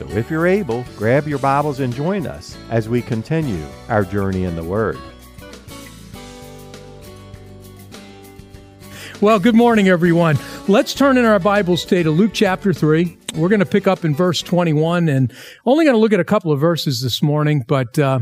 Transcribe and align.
So 0.00 0.08
if 0.16 0.30
you're 0.30 0.46
able, 0.46 0.86
grab 0.96 1.28
your 1.28 1.38
Bibles 1.38 1.78
and 1.80 1.92
join 1.92 2.26
us 2.26 2.56
as 2.70 2.88
we 2.88 3.02
continue 3.02 3.66
our 3.90 4.02
journey 4.02 4.44
in 4.44 4.56
the 4.56 4.64
Word. 4.64 4.96
Well, 9.20 9.38
good 9.38 9.54
morning, 9.54 9.88
everyone. 9.88 10.38
Let's 10.68 10.94
turn 10.94 11.18
in 11.18 11.26
our 11.26 11.38
Bibles 11.38 11.84
today 11.84 12.02
to 12.04 12.10
Luke 12.10 12.30
chapter 12.32 12.72
3. 12.72 13.18
We're 13.34 13.50
going 13.50 13.60
to 13.60 13.66
pick 13.66 13.86
up 13.86 14.02
in 14.02 14.14
verse 14.14 14.40
21 14.40 15.10
and 15.10 15.34
only 15.66 15.84
going 15.84 15.94
to 15.94 16.00
look 16.00 16.14
at 16.14 16.20
a 16.20 16.24
couple 16.24 16.50
of 16.50 16.58
verses 16.58 17.02
this 17.02 17.22
morning, 17.22 17.62
but 17.68 17.98
uh, 17.98 18.20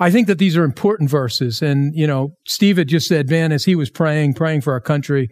I 0.00 0.10
think 0.10 0.26
that 0.26 0.38
these 0.38 0.56
are 0.56 0.64
important 0.64 1.10
verses. 1.10 1.62
And, 1.62 1.94
you 1.94 2.08
know, 2.08 2.30
Steve 2.44 2.76
had 2.76 2.88
just 2.88 3.06
said, 3.06 3.30
man, 3.30 3.52
as 3.52 3.64
he 3.64 3.76
was 3.76 3.88
praying, 3.88 4.34
praying 4.34 4.62
for 4.62 4.72
our 4.72 4.80
country 4.80 5.28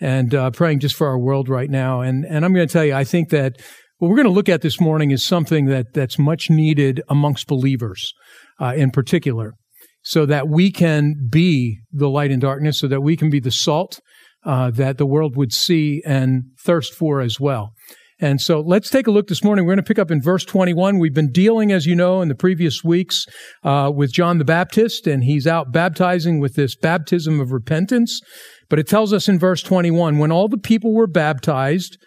and 0.00 0.34
uh, 0.34 0.50
praying 0.50 0.80
just 0.80 0.94
for 0.94 1.08
our 1.08 1.18
world 1.18 1.50
right 1.50 1.68
now. 1.68 2.00
And, 2.00 2.24
and 2.24 2.42
I'm 2.42 2.54
going 2.54 2.66
to 2.66 2.72
tell 2.72 2.86
you, 2.86 2.94
I 2.94 3.04
think 3.04 3.28
that 3.28 3.60
what 4.02 4.08
we're 4.08 4.16
going 4.16 4.26
to 4.26 4.32
look 4.32 4.48
at 4.48 4.62
this 4.62 4.80
morning 4.80 5.12
is 5.12 5.22
something 5.22 5.66
that 5.66 5.94
that's 5.94 6.18
much 6.18 6.50
needed 6.50 7.00
amongst 7.08 7.46
believers, 7.46 8.12
uh, 8.60 8.74
in 8.74 8.90
particular, 8.90 9.54
so 10.02 10.26
that 10.26 10.48
we 10.48 10.72
can 10.72 11.28
be 11.30 11.78
the 11.92 12.10
light 12.10 12.32
in 12.32 12.40
darkness, 12.40 12.80
so 12.80 12.88
that 12.88 13.00
we 13.00 13.16
can 13.16 13.30
be 13.30 13.38
the 13.38 13.52
salt 13.52 14.00
uh, 14.44 14.72
that 14.72 14.98
the 14.98 15.06
world 15.06 15.36
would 15.36 15.52
see 15.52 16.02
and 16.04 16.42
thirst 16.64 16.92
for 16.92 17.20
as 17.20 17.38
well. 17.38 17.74
And 18.18 18.40
so 18.40 18.58
let's 18.58 18.90
take 18.90 19.06
a 19.06 19.12
look 19.12 19.28
this 19.28 19.44
morning. 19.44 19.64
We're 19.64 19.74
going 19.74 19.84
to 19.84 19.88
pick 19.88 20.00
up 20.00 20.10
in 20.10 20.20
verse 20.20 20.44
21. 20.44 20.98
We've 20.98 21.14
been 21.14 21.30
dealing, 21.30 21.70
as 21.70 21.86
you 21.86 21.94
know, 21.94 22.22
in 22.22 22.28
the 22.28 22.34
previous 22.34 22.82
weeks 22.82 23.24
uh, 23.62 23.92
with 23.94 24.12
John 24.12 24.38
the 24.38 24.44
Baptist, 24.44 25.06
and 25.06 25.22
he's 25.22 25.46
out 25.46 25.70
baptizing 25.70 26.40
with 26.40 26.56
this 26.56 26.74
baptism 26.74 27.38
of 27.38 27.52
repentance. 27.52 28.20
But 28.68 28.80
it 28.80 28.88
tells 28.88 29.12
us 29.12 29.28
in 29.28 29.38
verse 29.38 29.62
21 29.62 30.18
when 30.18 30.32
all 30.32 30.48
the 30.48 30.58
people 30.58 30.92
were 30.92 31.06
baptized, 31.06 31.98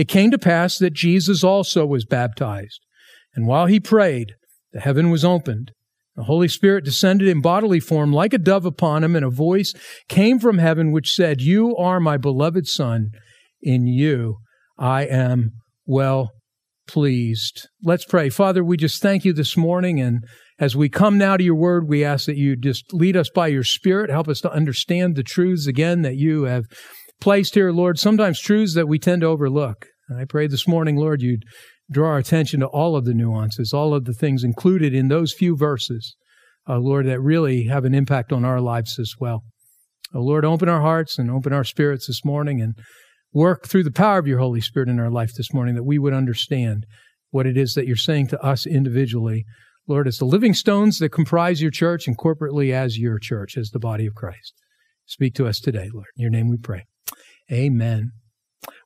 it 0.00 0.08
came 0.08 0.30
to 0.30 0.38
pass 0.38 0.78
that 0.78 0.94
Jesus 0.94 1.44
also 1.44 1.84
was 1.84 2.06
baptized. 2.06 2.80
And 3.34 3.46
while 3.46 3.66
he 3.66 3.78
prayed, 3.78 4.32
the 4.72 4.80
heaven 4.80 5.10
was 5.10 5.26
opened. 5.26 5.72
The 6.16 6.22
Holy 6.22 6.48
Spirit 6.48 6.86
descended 6.86 7.28
in 7.28 7.42
bodily 7.42 7.80
form 7.80 8.10
like 8.10 8.32
a 8.32 8.38
dove 8.38 8.64
upon 8.64 9.04
him, 9.04 9.14
and 9.14 9.26
a 9.26 9.28
voice 9.28 9.74
came 10.08 10.38
from 10.38 10.56
heaven 10.56 10.90
which 10.90 11.12
said, 11.12 11.42
You 11.42 11.76
are 11.76 12.00
my 12.00 12.16
beloved 12.16 12.66
Son. 12.66 13.10
In 13.60 13.86
you 13.86 14.38
I 14.78 15.02
am 15.02 15.50
well 15.84 16.30
pleased. 16.88 17.68
Let's 17.82 18.06
pray. 18.06 18.30
Father, 18.30 18.64
we 18.64 18.78
just 18.78 19.02
thank 19.02 19.26
you 19.26 19.34
this 19.34 19.54
morning. 19.54 20.00
And 20.00 20.24
as 20.58 20.74
we 20.74 20.88
come 20.88 21.18
now 21.18 21.36
to 21.36 21.44
your 21.44 21.56
word, 21.56 21.90
we 21.90 22.02
ask 22.02 22.24
that 22.24 22.38
you 22.38 22.56
just 22.56 22.94
lead 22.94 23.18
us 23.18 23.28
by 23.28 23.48
your 23.48 23.64
Spirit. 23.64 24.08
Help 24.08 24.28
us 24.28 24.40
to 24.40 24.50
understand 24.50 25.14
the 25.14 25.22
truths 25.22 25.66
again 25.66 26.00
that 26.00 26.16
you 26.16 26.44
have 26.44 26.64
placed 27.20 27.54
here, 27.54 27.70
Lord, 27.70 27.98
sometimes 27.98 28.40
truths 28.40 28.74
that 28.76 28.88
we 28.88 28.98
tend 28.98 29.20
to 29.20 29.26
overlook. 29.26 29.89
And 30.10 30.18
I 30.18 30.24
pray 30.24 30.48
this 30.48 30.66
morning, 30.66 30.96
Lord, 30.96 31.22
you'd 31.22 31.44
draw 31.90 32.10
our 32.10 32.18
attention 32.18 32.60
to 32.60 32.66
all 32.66 32.96
of 32.96 33.04
the 33.04 33.14
nuances, 33.14 33.72
all 33.72 33.94
of 33.94 34.04
the 34.04 34.12
things 34.12 34.42
included 34.42 34.92
in 34.92 35.06
those 35.06 35.32
few 35.32 35.56
verses, 35.56 36.16
uh, 36.68 36.78
Lord, 36.78 37.06
that 37.06 37.20
really 37.20 37.68
have 37.68 37.84
an 37.84 37.94
impact 37.94 38.32
on 38.32 38.44
our 38.44 38.60
lives 38.60 38.98
as 38.98 39.14
well. 39.20 39.44
Oh, 40.12 40.20
Lord, 40.20 40.44
open 40.44 40.68
our 40.68 40.80
hearts 40.80 41.16
and 41.16 41.30
open 41.30 41.52
our 41.52 41.62
spirits 41.62 42.08
this 42.08 42.24
morning 42.24 42.60
and 42.60 42.74
work 43.32 43.68
through 43.68 43.84
the 43.84 43.92
power 43.92 44.18
of 44.18 44.26
your 44.26 44.40
Holy 44.40 44.60
Spirit 44.60 44.88
in 44.88 44.98
our 44.98 45.12
life 45.12 45.30
this 45.36 45.54
morning 45.54 45.76
that 45.76 45.84
we 45.84 45.98
would 45.98 46.12
understand 46.12 46.86
what 47.30 47.46
it 47.46 47.56
is 47.56 47.74
that 47.74 47.86
you're 47.86 47.94
saying 47.94 48.26
to 48.28 48.40
us 48.44 48.66
individually. 48.66 49.44
Lord, 49.86 50.08
as 50.08 50.18
the 50.18 50.24
living 50.24 50.54
stones 50.54 50.98
that 50.98 51.10
comprise 51.10 51.62
your 51.62 51.70
church 51.70 52.08
and 52.08 52.18
corporately 52.18 52.72
as 52.72 52.98
your 52.98 53.20
church, 53.20 53.56
as 53.56 53.70
the 53.70 53.78
body 53.78 54.06
of 54.06 54.14
Christ. 54.14 54.54
Speak 55.06 55.34
to 55.34 55.46
us 55.46 55.60
today, 55.60 55.88
Lord. 55.92 56.06
In 56.16 56.22
your 56.22 56.30
name 56.30 56.48
we 56.48 56.56
pray. 56.56 56.84
Amen. 57.52 58.10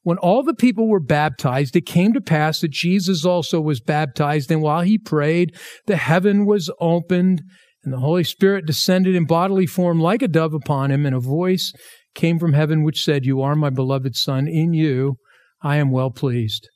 When 0.05 0.19
all 0.19 0.43
the 0.43 0.55
people 0.55 0.89
were 0.89 1.01
baptized, 1.01 1.75
it 1.75 1.87
came 1.87 2.13
to 2.13 2.21
pass 2.21 2.61
that 2.61 2.71
Jesus 2.71 3.25
also 3.25 3.61
was 3.61 3.81
baptized. 3.81 4.51
And 4.51 4.63
while 4.63 4.83
he 4.83 4.99
prayed, 4.99 5.57
the 5.87 5.97
heaven 5.97 6.47
was 6.47 6.71
opened 6.79 7.43
and 7.83 7.93
the 7.93 7.99
Holy 7.99 8.25
Spirit 8.25 8.67
descended 8.67 9.15
in 9.15 9.25
bodily 9.25 9.67
form 9.67 10.01
like 10.01 10.23
a 10.23 10.29
dove 10.29 10.55
upon 10.55 10.91
him. 10.91 11.05
And 11.07 11.17
a 11.17 11.21
voice 11.21 11.73
came 12.15 12.39
from 12.39 12.53
heaven 12.53 12.83
which 12.85 13.03
said, 13.03 13.25
You 13.25 13.41
are 13.43 13.57
my 13.57 13.71
beloved 13.71 14.15
Son. 14.15 14.47
In 14.47 14.75
you 14.75 15.17
I 15.63 15.77
am 15.77 15.91
well 15.91 16.11
pleased. 16.11 16.69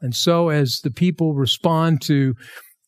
And 0.00 0.14
so 0.14 0.48
as 0.48 0.80
the 0.82 0.90
people 0.90 1.34
respond 1.34 2.00
to 2.02 2.34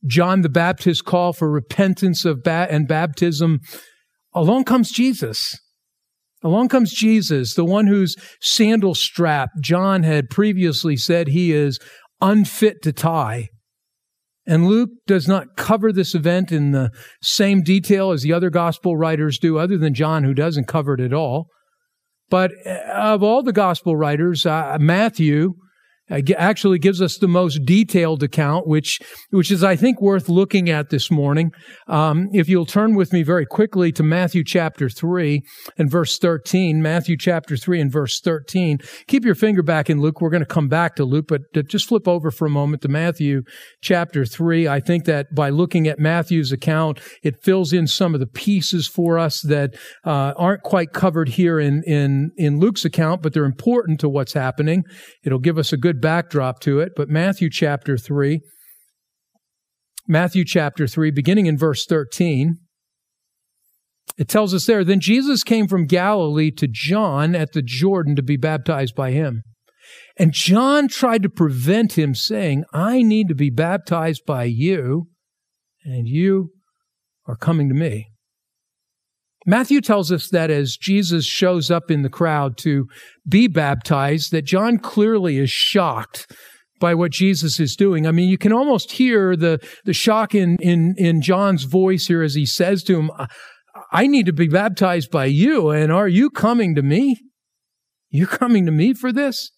John 0.06 0.41
the 0.41 0.48
Baptist's 0.48 1.03
call 1.03 1.32
for 1.32 1.50
repentance 1.50 2.25
of 2.25 2.42
ba- 2.42 2.69
and 2.70 2.88
baptism, 2.88 3.60
along 4.34 4.65
comes 4.65 4.91
Jesus. 4.91 5.59
Along 6.46 6.68
comes 6.68 6.92
Jesus, 6.92 7.54
the 7.54 7.64
one 7.64 7.88
whose 7.88 8.14
sandal 8.40 8.94
strap 8.94 9.50
John 9.60 10.04
had 10.04 10.30
previously 10.30 10.96
said 10.96 11.26
he 11.26 11.50
is 11.50 11.80
unfit 12.20 12.82
to 12.82 12.92
tie. 12.92 13.48
And 14.46 14.68
Luke 14.68 14.90
does 15.08 15.26
not 15.26 15.56
cover 15.56 15.92
this 15.92 16.14
event 16.14 16.52
in 16.52 16.70
the 16.70 16.92
same 17.20 17.62
detail 17.62 18.12
as 18.12 18.22
the 18.22 18.32
other 18.32 18.48
gospel 18.48 18.96
writers 18.96 19.40
do, 19.40 19.58
other 19.58 19.76
than 19.76 19.92
John, 19.92 20.22
who 20.22 20.34
doesn't 20.34 20.68
cover 20.68 20.94
it 20.94 21.00
at 21.00 21.12
all. 21.12 21.48
But 22.30 22.52
uh, 22.64 22.78
of 22.94 23.24
all 23.24 23.42
the 23.42 23.52
gospel 23.52 23.96
writers, 23.96 24.46
uh, 24.46 24.76
Matthew 24.78 25.54
actually 26.08 26.78
gives 26.78 27.02
us 27.02 27.18
the 27.18 27.28
most 27.28 27.64
detailed 27.64 28.22
account, 28.22 28.66
which 28.66 29.00
which 29.30 29.50
is 29.50 29.64
I 29.64 29.76
think 29.76 30.00
worth 30.00 30.28
looking 30.28 30.70
at 30.70 30.90
this 30.90 31.10
morning. 31.10 31.50
Um, 31.88 32.28
if 32.32 32.48
you'll 32.48 32.66
turn 32.66 32.94
with 32.94 33.12
me 33.12 33.22
very 33.22 33.46
quickly 33.46 33.92
to 33.92 34.02
Matthew 34.02 34.44
chapter 34.44 34.88
three 34.88 35.42
and 35.76 35.90
verse 35.90 36.18
thirteen, 36.18 36.80
Matthew 36.80 37.16
chapter 37.16 37.56
three 37.56 37.80
and 37.80 37.92
verse 37.92 38.20
thirteen. 38.20 38.78
Keep 39.08 39.24
your 39.24 39.34
finger 39.34 39.62
back 39.62 39.90
in 39.90 40.00
Luke. 40.00 40.20
We're 40.20 40.30
going 40.30 40.40
to 40.40 40.46
come 40.46 40.68
back 40.68 40.94
to 40.96 41.04
Luke, 41.04 41.26
but 41.28 41.40
just 41.66 41.88
flip 41.88 42.06
over 42.06 42.30
for 42.30 42.46
a 42.46 42.50
moment 42.50 42.82
to 42.82 42.88
Matthew 42.88 43.42
chapter 43.82 44.24
three. 44.24 44.68
I 44.68 44.80
think 44.80 45.04
that 45.06 45.34
by 45.34 45.50
looking 45.50 45.88
at 45.88 45.98
Matthew's 45.98 46.52
account, 46.52 47.00
it 47.22 47.42
fills 47.42 47.72
in 47.72 47.86
some 47.86 48.14
of 48.14 48.20
the 48.20 48.26
pieces 48.26 48.86
for 48.86 49.18
us 49.18 49.40
that 49.42 49.74
uh, 50.04 50.34
aren't 50.36 50.62
quite 50.62 50.92
covered 50.92 51.30
here 51.30 51.58
in 51.58 51.82
in 51.84 52.30
in 52.36 52.58
Luke's 52.58 52.84
account, 52.84 53.22
but 53.22 53.32
they're 53.32 53.44
important 53.44 53.98
to 54.00 54.08
what's 54.08 54.34
happening. 54.34 54.84
It'll 55.24 55.38
give 55.38 55.58
us 55.58 55.72
a 55.72 55.76
good 55.76 55.95
good 55.96 56.00
backdrop 56.00 56.60
to 56.60 56.80
it, 56.80 56.92
but 56.96 57.08
Matthew 57.08 57.50
chapter 57.50 57.96
3, 57.96 58.40
Matthew 60.08 60.44
chapter 60.44 60.86
3, 60.86 61.10
beginning 61.10 61.46
in 61.46 61.58
verse 61.58 61.84
13, 61.86 62.56
it 64.18 64.28
tells 64.28 64.54
us 64.54 64.66
there, 64.66 64.84
then 64.84 65.00
Jesus 65.00 65.42
came 65.42 65.66
from 65.66 65.86
Galilee 65.86 66.50
to 66.52 66.68
John 66.70 67.34
at 67.34 67.52
the 67.52 67.62
Jordan 67.62 68.16
to 68.16 68.22
be 68.22 68.36
baptized 68.36 68.94
by 68.94 69.10
him. 69.10 69.42
And 70.18 70.32
John 70.32 70.88
tried 70.88 71.22
to 71.22 71.28
prevent 71.28 71.98
him, 71.98 72.14
saying, 72.14 72.64
I 72.72 73.02
need 73.02 73.28
to 73.28 73.34
be 73.34 73.50
baptized 73.50 74.22
by 74.26 74.44
you, 74.44 75.08
and 75.84 76.08
you 76.08 76.50
are 77.26 77.36
coming 77.36 77.68
to 77.68 77.74
me. 77.74 78.08
Matthew 79.46 79.80
tells 79.80 80.10
us 80.10 80.28
that 80.30 80.50
as 80.50 80.76
Jesus 80.76 81.24
shows 81.24 81.71
up 81.71 81.91
in 81.91 82.03
the 82.03 82.09
crowd 82.09 82.56
to 82.59 82.86
be 83.28 83.47
baptized, 83.47 84.32
that 84.32 84.44
John 84.44 84.78
clearly 84.78 85.38
is 85.38 85.50
shocked 85.50 86.30
by 86.80 86.94
what 86.94 87.12
Jesus 87.12 87.59
is 87.60 87.76
doing. 87.76 88.06
I 88.06 88.10
mean, 88.10 88.28
you 88.28 88.38
can 88.38 88.53
almost 88.53 88.92
hear 88.92 89.36
the, 89.36 89.59
the 89.84 89.94
shock 89.94 90.34
in, 90.34 90.56
in, 90.60 90.94
in 90.98 91.22
John's 91.22 91.62
voice 91.62 92.06
here 92.06 92.22
as 92.22 92.34
he 92.34 92.44
says 92.44 92.82
to 92.84 92.98
him, 92.98 93.10
I 93.92 94.06
need 94.06 94.26
to 94.26 94.32
be 94.32 94.48
baptized 94.48 95.10
by 95.10 95.26
you, 95.26 95.71
and 95.71 95.92
are 95.92 96.09
you 96.09 96.28
coming 96.28 96.74
to 96.74 96.82
me? 96.82 97.16
You're 98.10 98.26
coming 98.26 98.66
to 98.66 98.72
me 98.72 98.94
for 98.94 99.12
this? 99.12 99.50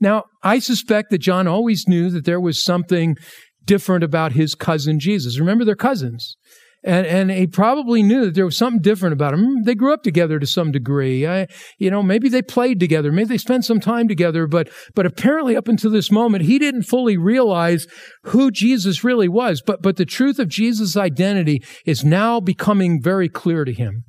Now, 0.00 0.24
I 0.42 0.58
suspect 0.58 1.10
that 1.10 1.18
John 1.18 1.46
always 1.46 1.84
knew 1.86 2.10
that 2.10 2.24
there 2.24 2.40
was 2.40 2.62
something 2.62 3.16
different 3.64 4.02
about 4.02 4.32
his 4.32 4.54
cousin 4.54 4.98
Jesus. 4.98 5.38
Remember, 5.38 5.64
they're 5.64 5.76
cousins. 5.76 6.36
And, 6.84 7.06
and 7.06 7.30
he 7.30 7.46
probably 7.46 8.02
knew 8.02 8.24
that 8.24 8.34
there 8.34 8.44
was 8.44 8.56
something 8.56 8.82
different 8.82 9.12
about 9.12 9.34
him. 9.34 9.62
They 9.62 9.76
grew 9.76 9.92
up 9.92 10.02
together 10.02 10.40
to 10.40 10.46
some 10.46 10.72
degree. 10.72 11.26
I, 11.26 11.46
you 11.78 11.90
know, 11.92 12.02
maybe 12.02 12.28
they 12.28 12.42
played 12.42 12.80
together. 12.80 13.12
Maybe 13.12 13.28
they 13.28 13.38
spent 13.38 13.64
some 13.64 13.78
time 13.78 14.08
together, 14.08 14.48
but, 14.48 14.68
but 14.94 15.06
apparently 15.06 15.56
up 15.56 15.68
until 15.68 15.92
this 15.92 16.10
moment, 16.10 16.44
he 16.44 16.58
didn't 16.58 16.82
fully 16.82 17.16
realize 17.16 17.86
who 18.24 18.50
Jesus 18.50 19.04
really 19.04 19.28
was. 19.28 19.62
But, 19.64 19.80
but 19.80 19.96
the 19.96 20.04
truth 20.04 20.40
of 20.40 20.48
Jesus' 20.48 20.96
identity 20.96 21.62
is 21.86 22.04
now 22.04 22.40
becoming 22.40 23.00
very 23.00 23.28
clear 23.28 23.64
to 23.64 23.72
him. 23.72 24.02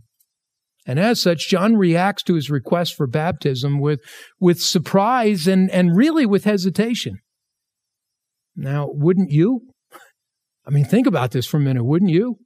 And 0.86 1.00
as 1.00 1.22
such, 1.22 1.48
John 1.48 1.78
reacts 1.78 2.24
to 2.24 2.34
his 2.34 2.50
request 2.50 2.96
for 2.96 3.06
baptism 3.06 3.80
with, 3.80 4.00
with 4.40 4.60
surprise 4.60 5.48
and, 5.48 5.70
and 5.70 5.96
really 5.96 6.25
with 6.25 6.44
hesitation. 6.44 7.20
Now, 8.56 8.88
wouldn't 8.90 9.31
you? 9.31 9.62
I 10.66 10.72
mean, 10.72 10.86
think 10.86 11.08
about 11.08 11.31
this 11.31 11.46
for 11.46 11.58
a 11.58 11.60
minute, 11.62 11.86
wouldn't 11.86 12.12
you? 12.12 12.38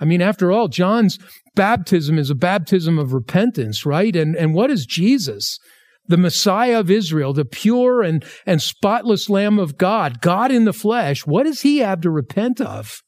I 0.00 0.04
mean, 0.04 0.22
after 0.22 0.52
all, 0.52 0.68
John's 0.68 1.18
baptism 1.54 2.18
is 2.18 2.30
a 2.30 2.34
baptism 2.34 2.98
of 2.98 3.12
repentance, 3.12 3.84
right? 3.84 4.14
And, 4.14 4.36
and 4.36 4.54
what 4.54 4.70
is 4.70 4.86
Jesus? 4.86 5.58
The 6.06 6.16
Messiah 6.16 6.80
of 6.80 6.90
Israel, 6.90 7.32
the 7.32 7.44
pure 7.44 8.02
and, 8.02 8.24
and 8.46 8.62
spotless 8.62 9.28
Lamb 9.28 9.58
of 9.58 9.76
God, 9.76 10.20
God 10.20 10.50
in 10.50 10.64
the 10.64 10.72
flesh. 10.72 11.26
What 11.26 11.44
does 11.44 11.62
he 11.62 11.78
have 11.78 12.00
to 12.02 12.10
repent 12.10 12.60
of? 12.60 13.02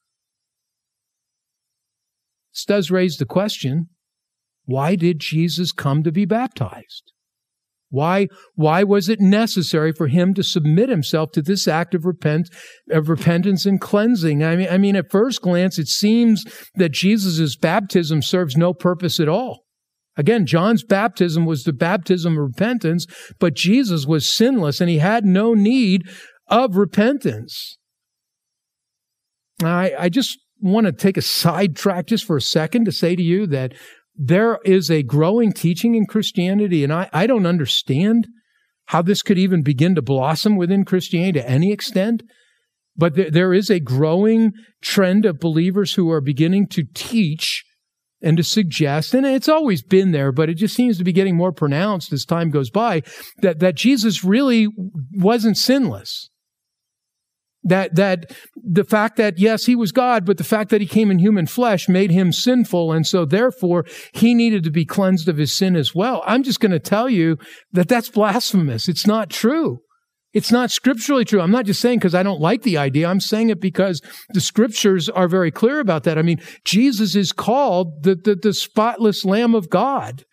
This 2.53 2.65
does 2.65 2.91
raise 2.91 3.17
the 3.17 3.27
question 3.27 3.89
why 4.67 4.95
did 4.95 5.19
Jesus 5.19 5.73
come 5.73 6.03
to 6.03 6.13
be 6.13 6.25
baptized? 6.25 7.13
Why, 7.91 8.29
why 8.55 8.85
was 8.85 9.09
it 9.09 9.21
necessary 9.21 9.93
for 9.93 10.07
him 10.07 10.33
to 10.35 10.45
submit 10.45 10.89
himself 10.89 11.33
to 11.33 11.43
this 11.43 11.67
act 11.67 11.95
of, 11.95 12.05
repent, 12.05 12.49
of 12.91 13.09
repentance 13.09 13.67
and 13.67 13.81
cleansing? 13.81 14.45
I 14.45 14.57
mean, 14.57 14.69
I 14.71 14.79
mean, 14.79 14.97
at 14.97 15.11
first 15.11 15.43
glance, 15.43 15.79
it 15.79 15.89
seems 15.89 16.45
that 16.77 16.93
Jesus' 16.93 17.57
baptism 17.57 18.23
serves 18.23 18.57
no 18.57 18.73
purpose 18.73 19.19
at 19.19 19.29
all. 19.29 19.65
Again, 20.17 20.47
John's 20.47 20.85
baptism 20.85 21.47
was 21.47 21.65
the 21.65 21.73
baptism 21.73 22.35
of 22.35 22.45
repentance, 22.45 23.07
but 23.39 23.55
Jesus 23.55 24.07
was 24.07 24.33
sinless 24.33 24.81
and 24.81 24.91
he 24.91 24.99
had 24.99 25.25
no 25.25 25.55
need 25.55 26.03
of 26.47 26.77
repentance. 26.77 27.77
I, 29.63 29.93
I 29.99 30.09
just 30.09 30.39
want 30.61 30.87
to 30.87 30.93
take 30.93 31.17
a 31.17 31.23
sidetrack 31.23 32.07
just 32.07 32.25
for 32.25 32.37
a 32.37 32.43
second 32.43 32.85
to 32.85 32.93
say 32.93 33.17
to 33.17 33.23
you 33.23 33.47
that 33.49 33.73
there 34.15 34.59
is 34.65 34.91
a 34.91 35.03
growing 35.03 35.53
teaching 35.53 35.95
in 35.95 36.07
Christianity, 36.07 36.85
and 36.85 36.93
I, 36.93 37.09
I 37.13 37.27
don't 37.27 37.47
understand 37.47 38.27
how 38.87 39.03
this 39.03 39.23
could 39.23 39.39
even 39.39 39.63
begin 39.63 39.95
to 39.95 40.03
blossom 40.03 40.57
within 40.57 40.85
Christianity 40.85 41.39
to 41.39 41.49
any 41.49 41.73
extent. 41.73 42.23
But 42.97 43.15
there, 43.15 43.55
is 43.55 43.71
a 43.71 43.81
growing 43.81 44.53
trend 44.83 45.25
of 45.25 45.39
believers 45.39 45.95
who 45.95 46.11
are 46.11 46.21
beginning 46.21 46.67
to 46.69 46.85
teach 46.93 47.65
and 48.21 48.37
to 48.37 48.43
suggest, 48.43 49.15
and 49.15 49.25
it's 49.25 49.49
always 49.49 49.83
been 49.83 50.11
there, 50.11 50.33
but 50.33 50.51
it 50.51 50.55
just 50.55 50.75
seems 50.75 50.99
to 50.99 51.05
be 51.05 51.13
getting 51.13 51.37
more 51.37 51.53
pronounced 51.53 52.13
as 52.13 52.27
time 52.27 52.51
goes 52.51 52.69
by, 52.69 53.03
that, 53.39 53.61
that 53.61 53.77
Jesus 53.77 54.23
really 54.23 54.67
wasn't 55.15 55.57
sinless. 55.57 56.29
That, 57.63 57.95
that 57.97 58.33
the 58.57 58.85
fact 58.85 59.17
that, 59.19 59.39
yes, 59.39 59.67
he 59.67 59.77
was 59.77 59.93
God, 59.93 60.25
but 60.25 60.39
the 60.39 60.45
fact 60.45 60.71
that 60.71 60.81
he 60.81 60.87
came 60.87 61.11
in 61.11 61.19
human 61.19 61.47
flesh 61.47 61.91
made 61.91 62.11
him 62.11 62.33
sinful. 62.33 62.91
And 62.91 63.07
so 63.07 63.27
therefore 63.27 63.85
he 64.13 64.35
needed 64.35 64.65
to 64.65 64.71
be 64.71 64.87
cleansed 64.87 65.29
of 65.29 65.37
his 65.37 65.55
sin 65.55 65.77
as 65.77 65.95
well. 65.95 66.23
I'm 66.25 66.43
just 66.43 66.61
going 66.61 66.73
to 66.73 66.79
tell 66.79 67.11
you 67.11 67.37
that 67.73 67.89
that's 67.89 68.09
blasphemous. 68.09 68.89
It's 68.89 69.07
not 69.07 69.29
true. 69.29 69.81
It's 70.33 70.53
not 70.53 70.71
scripturally 70.71 71.25
true. 71.25 71.41
I'm 71.41 71.51
not 71.51 71.67
just 71.67 71.81
saying 71.81 71.99
because 71.99 72.15
I 72.15 72.23
don't 72.23 72.41
like 72.41 72.63
the 72.63 72.79
idea. 72.79 73.09
I'm 73.09 73.21
saying 73.21 73.51
it 73.51 73.61
because 73.61 74.01
the 74.31 74.41
scriptures 74.41 75.09
are 75.09 75.29
very 75.29 75.51
clear 75.51 75.81
about 75.81 76.05
that. 76.05 76.19
I 76.19 76.23
mean, 76.23 76.41
Jesus 76.65 77.17
is 77.17 77.33
called 77.33 78.05
the, 78.05 78.15
the, 78.15 78.37
the 78.37 78.55
spotless 78.55 79.25
Lamb 79.25 79.55
of 79.55 79.69
God. 79.69 80.25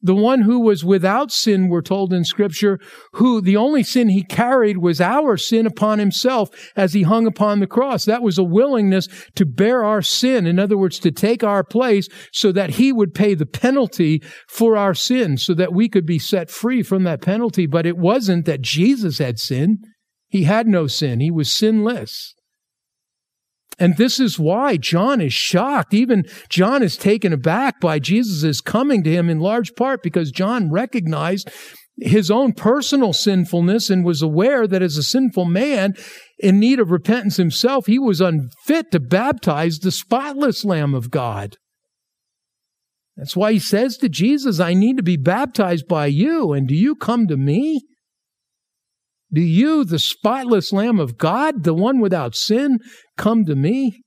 The 0.00 0.14
one 0.14 0.42
who 0.42 0.60
was 0.60 0.84
without 0.84 1.32
sin, 1.32 1.68
we're 1.68 1.82
told 1.82 2.12
in 2.12 2.24
scripture, 2.24 2.78
who 3.14 3.40
the 3.40 3.56
only 3.56 3.82
sin 3.82 4.08
he 4.08 4.22
carried 4.22 4.78
was 4.78 5.00
our 5.00 5.36
sin 5.36 5.66
upon 5.66 5.98
himself 5.98 6.50
as 6.76 6.92
he 6.92 7.02
hung 7.02 7.26
upon 7.26 7.58
the 7.58 7.66
cross. 7.66 8.04
That 8.04 8.22
was 8.22 8.38
a 8.38 8.44
willingness 8.44 9.08
to 9.34 9.44
bear 9.44 9.82
our 9.82 10.00
sin. 10.00 10.46
In 10.46 10.60
other 10.60 10.78
words, 10.78 11.00
to 11.00 11.10
take 11.10 11.42
our 11.42 11.64
place 11.64 12.08
so 12.32 12.52
that 12.52 12.70
he 12.70 12.92
would 12.92 13.12
pay 13.12 13.34
the 13.34 13.46
penalty 13.46 14.22
for 14.48 14.76
our 14.76 14.94
sin 14.94 15.36
so 15.36 15.52
that 15.54 15.72
we 15.72 15.88
could 15.88 16.06
be 16.06 16.20
set 16.20 16.48
free 16.48 16.84
from 16.84 17.02
that 17.02 17.20
penalty. 17.20 17.66
But 17.66 17.84
it 17.84 17.98
wasn't 17.98 18.44
that 18.44 18.62
Jesus 18.62 19.18
had 19.18 19.40
sin. 19.40 19.78
He 20.28 20.44
had 20.44 20.68
no 20.68 20.86
sin. 20.86 21.18
He 21.18 21.32
was 21.32 21.50
sinless. 21.50 22.34
And 23.78 23.96
this 23.96 24.18
is 24.18 24.38
why 24.38 24.76
John 24.76 25.20
is 25.20 25.32
shocked. 25.32 25.94
Even 25.94 26.24
John 26.48 26.82
is 26.82 26.96
taken 26.96 27.32
aback 27.32 27.80
by 27.80 27.98
Jesus' 27.98 28.60
coming 28.60 29.04
to 29.04 29.10
him 29.10 29.30
in 29.30 29.38
large 29.38 29.74
part 29.76 30.02
because 30.02 30.32
John 30.32 30.70
recognized 30.70 31.50
his 32.00 32.30
own 32.30 32.52
personal 32.52 33.12
sinfulness 33.12 33.90
and 33.90 34.04
was 34.04 34.22
aware 34.22 34.66
that 34.66 34.82
as 34.82 34.96
a 34.96 35.02
sinful 35.02 35.44
man 35.44 35.94
in 36.38 36.60
need 36.60 36.78
of 36.78 36.90
repentance 36.90 37.36
himself, 37.36 37.86
he 37.86 37.98
was 37.98 38.20
unfit 38.20 38.90
to 38.92 39.00
baptize 39.00 39.78
the 39.78 39.90
spotless 39.90 40.64
Lamb 40.64 40.94
of 40.94 41.10
God. 41.10 41.56
That's 43.16 43.36
why 43.36 43.52
he 43.52 43.58
says 43.58 43.96
to 43.98 44.08
Jesus, 44.08 44.60
I 44.60 44.74
need 44.74 44.96
to 44.96 45.02
be 45.02 45.16
baptized 45.16 45.88
by 45.88 46.06
you, 46.06 46.52
and 46.52 46.68
do 46.68 46.74
you 46.74 46.94
come 46.94 47.26
to 47.26 47.36
me? 47.36 47.82
Do 49.32 49.40
you, 49.40 49.84
the 49.84 49.98
spotless 49.98 50.72
Lamb 50.72 50.98
of 50.98 51.18
God, 51.18 51.64
the 51.64 51.74
one 51.74 52.00
without 52.00 52.34
sin, 52.34 52.78
come 53.16 53.44
to 53.44 53.54
me? 53.54 54.02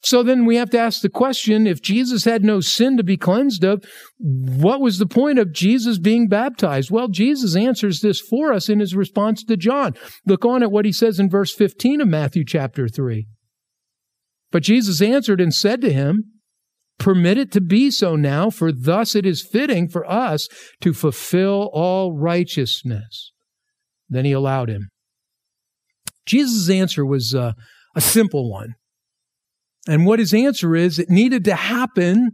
So 0.00 0.22
then 0.22 0.44
we 0.44 0.56
have 0.56 0.70
to 0.70 0.78
ask 0.78 1.00
the 1.00 1.08
question 1.08 1.66
if 1.66 1.82
Jesus 1.82 2.24
had 2.24 2.44
no 2.44 2.60
sin 2.60 2.96
to 2.96 3.02
be 3.02 3.16
cleansed 3.16 3.64
of, 3.64 3.84
what 4.18 4.80
was 4.80 4.98
the 4.98 5.06
point 5.06 5.40
of 5.40 5.52
Jesus 5.52 5.98
being 5.98 6.28
baptized? 6.28 6.90
Well, 6.90 7.08
Jesus 7.08 7.56
answers 7.56 8.00
this 8.00 8.20
for 8.20 8.52
us 8.52 8.68
in 8.68 8.78
his 8.78 8.94
response 8.94 9.42
to 9.44 9.56
John. 9.56 9.94
Look 10.24 10.44
on 10.44 10.62
at 10.62 10.70
what 10.70 10.84
he 10.84 10.92
says 10.92 11.18
in 11.18 11.28
verse 11.28 11.52
15 11.52 12.00
of 12.00 12.08
Matthew 12.08 12.44
chapter 12.44 12.86
3. 12.86 13.26
But 14.52 14.62
Jesus 14.62 15.02
answered 15.02 15.40
and 15.40 15.52
said 15.52 15.80
to 15.80 15.92
him, 15.92 16.24
Permit 16.98 17.38
it 17.38 17.52
to 17.52 17.60
be 17.60 17.90
so 17.90 18.16
now, 18.16 18.50
for 18.50 18.72
thus 18.72 19.14
it 19.14 19.26
is 19.26 19.46
fitting 19.46 19.88
for 19.88 20.08
us 20.10 20.48
to 20.80 20.92
fulfill 20.92 21.70
all 21.72 22.16
righteousness. 22.16 23.32
Then 24.08 24.24
he 24.24 24.32
allowed 24.32 24.68
him. 24.68 24.88
Jesus' 26.26 26.68
answer 26.68 27.04
was 27.04 27.34
uh, 27.34 27.52
a 27.94 28.00
simple 28.00 28.50
one. 28.50 28.74
And 29.86 30.04
what 30.04 30.18
his 30.18 30.34
answer 30.34 30.76
is, 30.76 30.98
it 30.98 31.08
needed 31.08 31.44
to 31.46 31.54
happen 31.54 32.32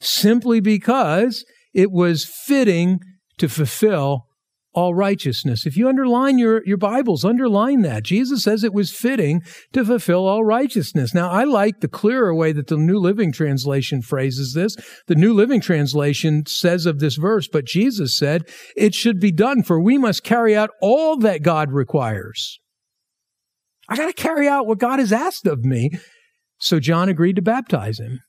simply 0.00 0.60
because 0.60 1.44
it 1.74 1.90
was 1.90 2.24
fitting 2.24 3.00
to 3.38 3.48
fulfill 3.48 4.27
all 4.74 4.94
righteousness. 4.94 5.66
If 5.66 5.76
you 5.76 5.88
underline 5.88 6.38
your, 6.38 6.62
your 6.66 6.76
Bibles, 6.76 7.24
underline 7.24 7.82
that. 7.82 8.02
Jesus 8.04 8.44
says 8.44 8.62
it 8.62 8.74
was 8.74 8.92
fitting 8.92 9.42
to 9.72 9.84
fulfill 9.84 10.26
all 10.26 10.44
righteousness. 10.44 11.14
Now, 11.14 11.30
I 11.30 11.44
like 11.44 11.80
the 11.80 11.88
clearer 11.88 12.34
way 12.34 12.52
that 12.52 12.66
the 12.66 12.76
New 12.76 12.98
Living 12.98 13.32
Translation 13.32 14.02
phrases 14.02 14.52
this. 14.54 14.76
The 15.06 15.14
New 15.14 15.32
Living 15.32 15.60
Translation 15.60 16.44
says 16.46 16.86
of 16.86 16.98
this 16.98 17.16
verse, 17.16 17.48
but 17.50 17.66
Jesus 17.66 18.16
said, 18.16 18.42
it 18.76 18.94
should 18.94 19.18
be 19.18 19.32
done 19.32 19.62
for 19.62 19.80
we 19.80 19.98
must 19.98 20.22
carry 20.22 20.56
out 20.56 20.70
all 20.80 21.16
that 21.18 21.42
God 21.42 21.72
requires. 21.72 22.60
I 23.88 23.96
got 23.96 24.06
to 24.06 24.12
carry 24.12 24.46
out 24.46 24.66
what 24.66 24.78
God 24.78 24.98
has 24.98 25.12
asked 25.12 25.46
of 25.46 25.64
me. 25.64 25.90
So 26.60 26.78
John 26.78 27.08
agreed 27.08 27.36
to 27.36 27.42
baptize 27.42 27.98
him. 27.98 28.20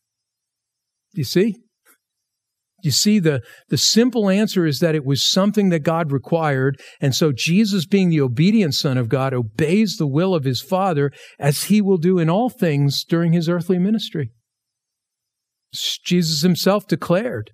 You 1.13 1.25
see? 1.25 1.56
You 2.82 2.92
see, 2.92 3.20
the, 3.20 3.42
the 3.70 3.78
simple 3.78 4.30
answer 4.30 4.66
is 4.66 4.80
that 4.80 4.96
it 4.96 5.06
was 5.06 5.24
something 5.24 5.70
that 5.70 5.80
God 5.80 6.12
required. 6.12 6.80
And 7.02 7.14
so 7.16 7.32
Jesus, 7.32 7.86
being 7.86 8.10
the 8.10 8.22
obedient 8.22 8.76
Son 8.76 8.98
of 8.98 9.10
God, 9.10 9.34
obeys 9.34 9.98
the 9.98 10.08
will 10.08 10.34
of 10.34 10.44
his 10.44 10.62
Father 10.62 11.12
as 11.40 11.66
he 11.66 11.82
will 11.82 11.98
do 11.98 12.20
in 12.20 12.30
all 12.30 12.50
things 12.50 13.04
during 13.04 13.34
his 13.34 13.50
earthly 13.50 13.80
ministry. 13.80 14.32
Jesus 16.04 16.42
himself 16.42 16.88
declared 16.88 17.52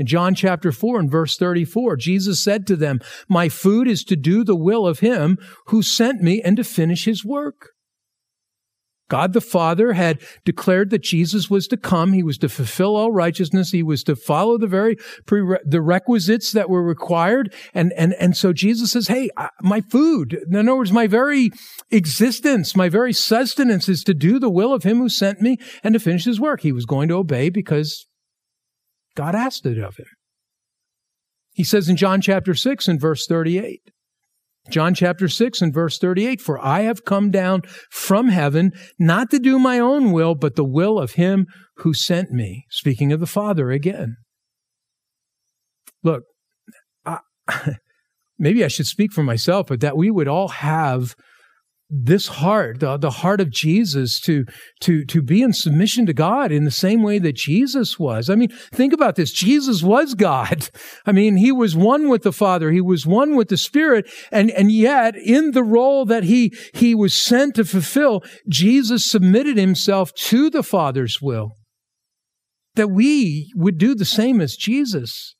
in 0.00 0.06
John 0.06 0.34
chapter 0.34 0.72
4 0.72 0.98
and 0.98 1.10
verse 1.10 1.36
34, 1.36 1.96
Jesus 1.96 2.42
said 2.42 2.66
to 2.66 2.74
them, 2.74 3.00
My 3.28 3.50
food 3.50 3.86
is 3.86 4.02
to 4.04 4.16
do 4.16 4.44
the 4.44 4.56
will 4.56 4.86
of 4.86 5.00
him 5.00 5.36
who 5.66 5.82
sent 5.82 6.22
me 6.22 6.40
and 6.42 6.56
to 6.56 6.64
finish 6.64 7.04
his 7.04 7.22
work. 7.22 7.72
God 9.10 9.32
the 9.32 9.40
Father 9.40 9.92
had 9.92 10.22
declared 10.44 10.90
that 10.90 11.02
Jesus 11.02 11.50
was 11.50 11.66
to 11.68 11.76
come. 11.76 12.12
He 12.12 12.22
was 12.22 12.38
to 12.38 12.48
fulfill 12.48 12.96
all 12.96 13.10
righteousness. 13.10 13.72
He 13.72 13.82
was 13.82 14.02
to 14.04 14.16
follow 14.16 14.56
the 14.56 14.68
very 14.68 14.96
pre- 15.26 15.58
the 15.64 15.82
requisites 15.82 16.52
that 16.52 16.70
were 16.70 16.82
required. 16.82 17.52
And, 17.74 17.92
and, 17.96 18.14
and 18.14 18.36
so 18.36 18.52
Jesus 18.52 18.92
says, 18.92 19.08
Hey, 19.08 19.28
my 19.60 19.80
food, 19.80 20.38
in 20.48 20.56
other 20.56 20.76
words, 20.76 20.92
my 20.92 21.08
very 21.08 21.50
existence, 21.90 22.76
my 22.76 22.88
very 22.88 23.12
sustenance 23.12 23.88
is 23.88 24.04
to 24.04 24.14
do 24.14 24.38
the 24.38 24.48
will 24.48 24.72
of 24.72 24.84
him 24.84 24.98
who 24.98 25.08
sent 25.08 25.42
me 25.42 25.58
and 25.82 25.92
to 25.92 26.00
finish 26.00 26.24
his 26.24 26.40
work. 26.40 26.60
He 26.60 26.72
was 26.72 26.86
going 26.86 27.08
to 27.08 27.16
obey 27.16 27.50
because 27.50 28.06
God 29.16 29.34
asked 29.34 29.66
it 29.66 29.78
of 29.78 29.96
him. 29.96 30.06
He 31.52 31.64
says 31.64 31.88
in 31.88 31.96
John 31.96 32.20
chapter 32.20 32.54
6 32.54 32.86
and 32.86 33.00
verse 33.00 33.26
38, 33.26 33.90
John 34.68 34.94
chapter 34.94 35.26
6 35.28 35.62
and 35.62 35.72
verse 35.72 35.98
38, 35.98 36.40
for 36.40 36.64
I 36.64 36.82
have 36.82 37.04
come 37.04 37.30
down 37.30 37.62
from 37.90 38.28
heaven 38.28 38.72
not 38.98 39.30
to 39.30 39.38
do 39.38 39.58
my 39.58 39.78
own 39.78 40.12
will, 40.12 40.34
but 40.34 40.54
the 40.54 40.64
will 40.64 40.98
of 40.98 41.12
him 41.12 41.46
who 41.76 41.94
sent 41.94 42.30
me. 42.30 42.66
Speaking 42.70 43.12
of 43.12 43.20
the 43.20 43.26
Father 43.26 43.70
again. 43.70 44.16
Look, 46.02 46.24
I, 47.04 47.18
maybe 48.38 48.64
I 48.64 48.68
should 48.68 48.86
speak 48.86 49.12
for 49.12 49.22
myself, 49.22 49.66
but 49.68 49.80
that 49.80 49.96
we 49.96 50.10
would 50.10 50.28
all 50.28 50.48
have 50.48 51.14
this 51.90 52.28
heart, 52.28 52.78
the, 52.78 53.10
heart 53.10 53.40
of 53.40 53.50
Jesus 53.50 54.20
to, 54.20 54.44
to, 54.80 55.04
to 55.06 55.20
be 55.20 55.42
in 55.42 55.52
submission 55.52 56.06
to 56.06 56.12
God 56.12 56.52
in 56.52 56.64
the 56.64 56.70
same 56.70 57.02
way 57.02 57.18
that 57.18 57.34
Jesus 57.34 57.98
was. 57.98 58.30
I 58.30 58.36
mean, 58.36 58.50
think 58.72 58.92
about 58.92 59.16
this. 59.16 59.32
Jesus 59.32 59.82
was 59.82 60.14
God. 60.14 60.70
I 61.06 61.10
mean, 61.10 61.36
he 61.36 61.50
was 61.50 61.74
one 61.74 62.08
with 62.08 62.22
the 62.22 62.32
Father. 62.32 62.70
He 62.70 62.80
was 62.80 63.06
one 63.06 63.34
with 63.34 63.48
the 63.48 63.56
Spirit. 63.56 64.08
And, 64.30 64.52
and 64.52 64.70
yet 64.70 65.16
in 65.16 65.50
the 65.50 65.64
role 65.64 66.04
that 66.04 66.22
he, 66.22 66.54
he 66.74 66.94
was 66.94 67.12
sent 67.12 67.56
to 67.56 67.64
fulfill, 67.64 68.22
Jesus 68.48 69.10
submitted 69.10 69.56
himself 69.56 70.14
to 70.14 70.48
the 70.48 70.62
Father's 70.62 71.20
will. 71.20 71.56
That 72.76 72.88
we 72.88 73.52
would 73.56 73.78
do 73.78 73.96
the 73.96 74.04
same 74.04 74.40
as 74.40 74.54
Jesus. 74.54 75.34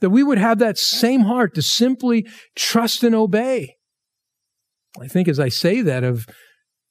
That 0.00 0.10
we 0.10 0.22
would 0.22 0.36
have 0.36 0.58
that 0.58 0.76
same 0.76 1.22
heart 1.22 1.54
to 1.54 1.62
simply 1.62 2.26
trust 2.54 3.02
and 3.02 3.14
obey. 3.14 3.75
I 5.00 5.08
think 5.08 5.28
as 5.28 5.40
I 5.40 5.48
say 5.48 5.82
that 5.82 6.04
of 6.04 6.26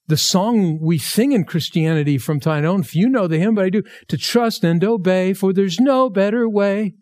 the 0.07 0.17
song 0.17 0.79
we 0.79 0.97
sing 0.97 1.31
in 1.31 1.45
Christianity 1.45 2.17
from 2.17 2.39
time, 2.39 2.65
if 2.65 2.95
you 2.95 3.09
know 3.09 3.27
the 3.27 3.39
hymn, 3.39 3.55
but 3.55 3.65
I 3.65 3.69
do, 3.69 3.83
to 4.07 4.17
trust 4.17 4.63
and 4.63 4.83
obey, 4.83 5.33
for 5.33 5.51
there's 5.51 5.79
no 5.79 6.09
better 6.09 6.47
way 6.47 6.93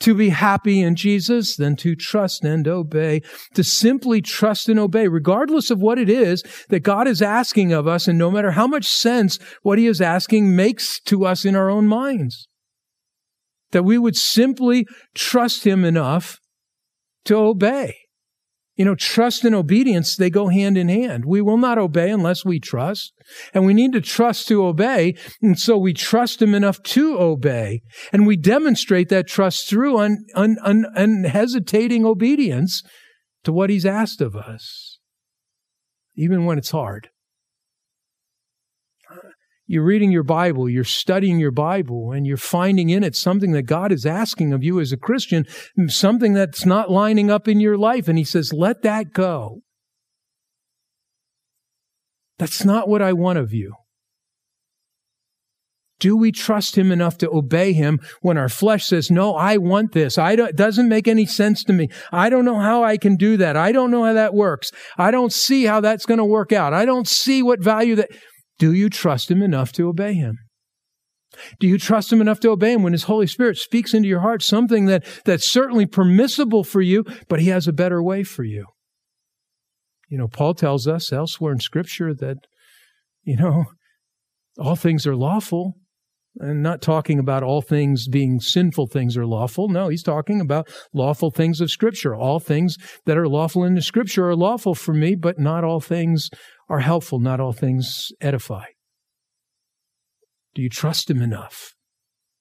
to 0.00 0.14
be 0.14 0.30
happy 0.30 0.80
in 0.80 0.96
Jesus 0.96 1.56
than 1.56 1.76
to 1.76 1.94
trust 1.94 2.44
and 2.44 2.66
obey, 2.66 3.20
to 3.54 3.62
simply 3.62 4.20
trust 4.20 4.68
and 4.68 4.78
obey, 4.78 5.08
regardless 5.08 5.70
of 5.70 5.80
what 5.80 5.98
it 5.98 6.08
is 6.08 6.42
that 6.68 6.80
God 6.80 7.06
is 7.06 7.22
asking 7.22 7.72
of 7.72 7.86
us, 7.86 8.08
and 8.08 8.18
no 8.18 8.30
matter 8.30 8.52
how 8.52 8.66
much 8.66 8.86
sense 8.86 9.38
what 9.62 9.78
He 9.78 9.86
is 9.86 10.00
asking 10.00 10.56
makes 10.56 11.00
to 11.02 11.24
us 11.24 11.44
in 11.44 11.54
our 11.54 11.70
own 11.70 11.86
minds. 11.86 12.48
That 13.72 13.84
we 13.84 13.98
would 13.98 14.16
simply 14.16 14.86
trust 15.14 15.64
Him 15.64 15.84
enough 15.84 16.38
to 17.26 17.36
obey. 17.36 17.99
You 18.80 18.86
know, 18.86 18.94
trust 18.94 19.44
and 19.44 19.54
obedience, 19.54 20.16
they 20.16 20.30
go 20.30 20.48
hand 20.48 20.78
in 20.78 20.88
hand. 20.88 21.26
We 21.26 21.42
will 21.42 21.58
not 21.58 21.76
obey 21.76 22.08
unless 22.10 22.46
we 22.46 22.58
trust. 22.58 23.12
And 23.52 23.66
we 23.66 23.74
need 23.74 23.92
to 23.92 24.00
trust 24.00 24.48
to 24.48 24.64
obey. 24.64 25.16
And 25.42 25.58
so 25.58 25.76
we 25.76 25.92
trust 25.92 26.40
Him 26.40 26.54
enough 26.54 26.82
to 26.84 27.18
obey. 27.20 27.82
And 28.10 28.26
we 28.26 28.38
demonstrate 28.38 29.10
that 29.10 29.28
trust 29.28 29.68
through 29.68 29.98
un, 29.98 30.24
un, 30.34 30.56
un, 30.64 30.86
unhesitating 30.94 32.06
obedience 32.06 32.82
to 33.44 33.52
what 33.52 33.68
He's 33.68 33.84
asked 33.84 34.22
of 34.22 34.34
us, 34.34 34.98
even 36.16 36.46
when 36.46 36.56
it's 36.56 36.70
hard. 36.70 37.09
You're 39.72 39.84
reading 39.84 40.10
your 40.10 40.24
Bible, 40.24 40.68
you're 40.68 40.82
studying 40.82 41.38
your 41.38 41.52
Bible, 41.52 42.10
and 42.10 42.26
you're 42.26 42.36
finding 42.36 42.90
in 42.90 43.04
it 43.04 43.14
something 43.14 43.52
that 43.52 43.62
God 43.62 43.92
is 43.92 44.04
asking 44.04 44.52
of 44.52 44.64
you 44.64 44.80
as 44.80 44.90
a 44.90 44.96
Christian, 44.96 45.46
something 45.86 46.32
that's 46.32 46.66
not 46.66 46.90
lining 46.90 47.30
up 47.30 47.46
in 47.46 47.60
your 47.60 47.78
life. 47.78 48.08
And 48.08 48.18
He 48.18 48.24
says, 48.24 48.52
let 48.52 48.82
that 48.82 49.12
go. 49.12 49.60
That's 52.36 52.64
not 52.64 52.88
what 52.88 53.00
I 53.00 53.12
want 53.12 53.38
of 53.38 53.52
you. 53.52 53.74
Do 56.00 56.16
we 56.16 56.32
trust 56.32 56.76
him 56.76 56.90
enough 56.90 57.18
to 57.18 57.30
obey 57.30 57.74
him 57.74 58.00
when 58.22 58.38
our 58.38 58.48
flesh 58.48 58.86
says, 58.86 59.10
no, 59.10 59.34
I 59.34 59.58
want 59.58 59.92
this. 59.92 60.16
I 60.16 60.34
don't, 60.34 60.48
it 60.48 60.56
doesn't 60.56 60.88
make 60.88 61.06
any 61.06 61.26
sense 61.26 61.62
to 61.64 61.74
me. 61.74 61.90
I 62.10 62.30
don't 62.30 62.46
know 62.46 62.58
how 62.58 62.82
I 62.82 62.96
can 62.96 63.16
do 63.16 63.36
that. 63.36 63.54
I 63.54 63.70
don't 63.70 63.90
know 63.90 64.04
how 64.04 64.14
that 64.14 64.32
works. 64.32 64.70
I 64.96 65.10
don't 65.10 65.32
see 65.32 65.66
how 65.66 65.80
that's 65.80 66.06
going 66.06 66.18
to 66.18 66.24
work 66.24 66.52
out. 66.52 66.72
I 66.72 66.86
don't 66.86 67.06
see 67.06 67.42
what 67.42 67.62
value 67.62 67.96
that, 67.96 68.08
do 68.60 68.74
you 68.74 68.90
trust 68.90 69.30
Him 69.30 69.42
enough 69.42 69.72
to 69.72 69.88
obey 69.88 70.12
Him? 70.12 70.38
Do 71.58 71.66
you 71.66 71.78
trust 71.78 72.12
Him 72.12 72.20
enough 72.20 72.40
to 72.40 72.50
obey 72.50 72.74
Him 72.74 72.82
when 72.82 72.92
His 72.92 73.04
Holy 73.04 73.26
Spirit 73.26 73.56
speaks 73.56 73.94
into 73.94 74.08
your 74.08 74.20
heart 74.20 74.42
something 74.42 74.84
that, 74.84 75.04
that's 75.24 75.50
certainly 75.50 75.86
permissible 75.86 76.62
for 76.62 76.82
you, 76.82 77.04
but 77.28 77.40
He 77.40 77.48
has 77.48 77.66
a 77.66 77.72
better 77.72 78.02
way 78.02 78.22
for 78.22 78.44
you? 78.44 78.66
You 80.08 80.18
know, 80.18 80.28
Paul 80.28 80.54
tells 80.54 80.86
us 80.86 81.12
elsewhere 81.12 81.52
in 81.52 81.60
Scripture 81.60 82.12
that, 82.14 82.36
you 83.22 83.36
know, 83.36 83.64
all 84.58 84.76
things 84.76 85.06
are 85.06 85.16
lawful. 85.16 85.74
And 86.38 86.62
not 86.62 86.80
talking 86.80 87.18
about 87.18 87.42
all 87.42 87.60
things 87.60 88.06
being 88.06 88.38
sinful 88.38 88.86
things 88.86 89.16
are 89.16 89.26
lawful. 89.26 89.68
No, 89.68 89.88
he's 89.88 90.04
talking 90.04 90.40
about 90.40 90.68
lawful 90.94 91.32
things 91.32 91.60
of 91.60 91.72
Scripture. 91.72 92.14
All 92.14 92.38
things 92.38 92.76
that 93.04 93.18
are 93.18 93.28
lawful 93.28 93.64
in 93.64 93.74
the 93.74 93.82
Scripture 93.82 94.28
are 94.28 94.36
lawful 94.36 94.76
for 94.76 94.94
me, 94.94 95.16
but 95.16 95.40
not 95.40 95.64
all 95.64 95.80
things 95.80 96.30
are 96.70 96.80
helpful, 96.80 97.18
not 97.18 97.40
all 97.40 97.52
things 97.52 98.12
edify. 98.20 98.64
Do 100.54 100.62
you 100.62 100.70
trust 100.70 101.10
Him 101.10 101.20
enough 101.20 101.74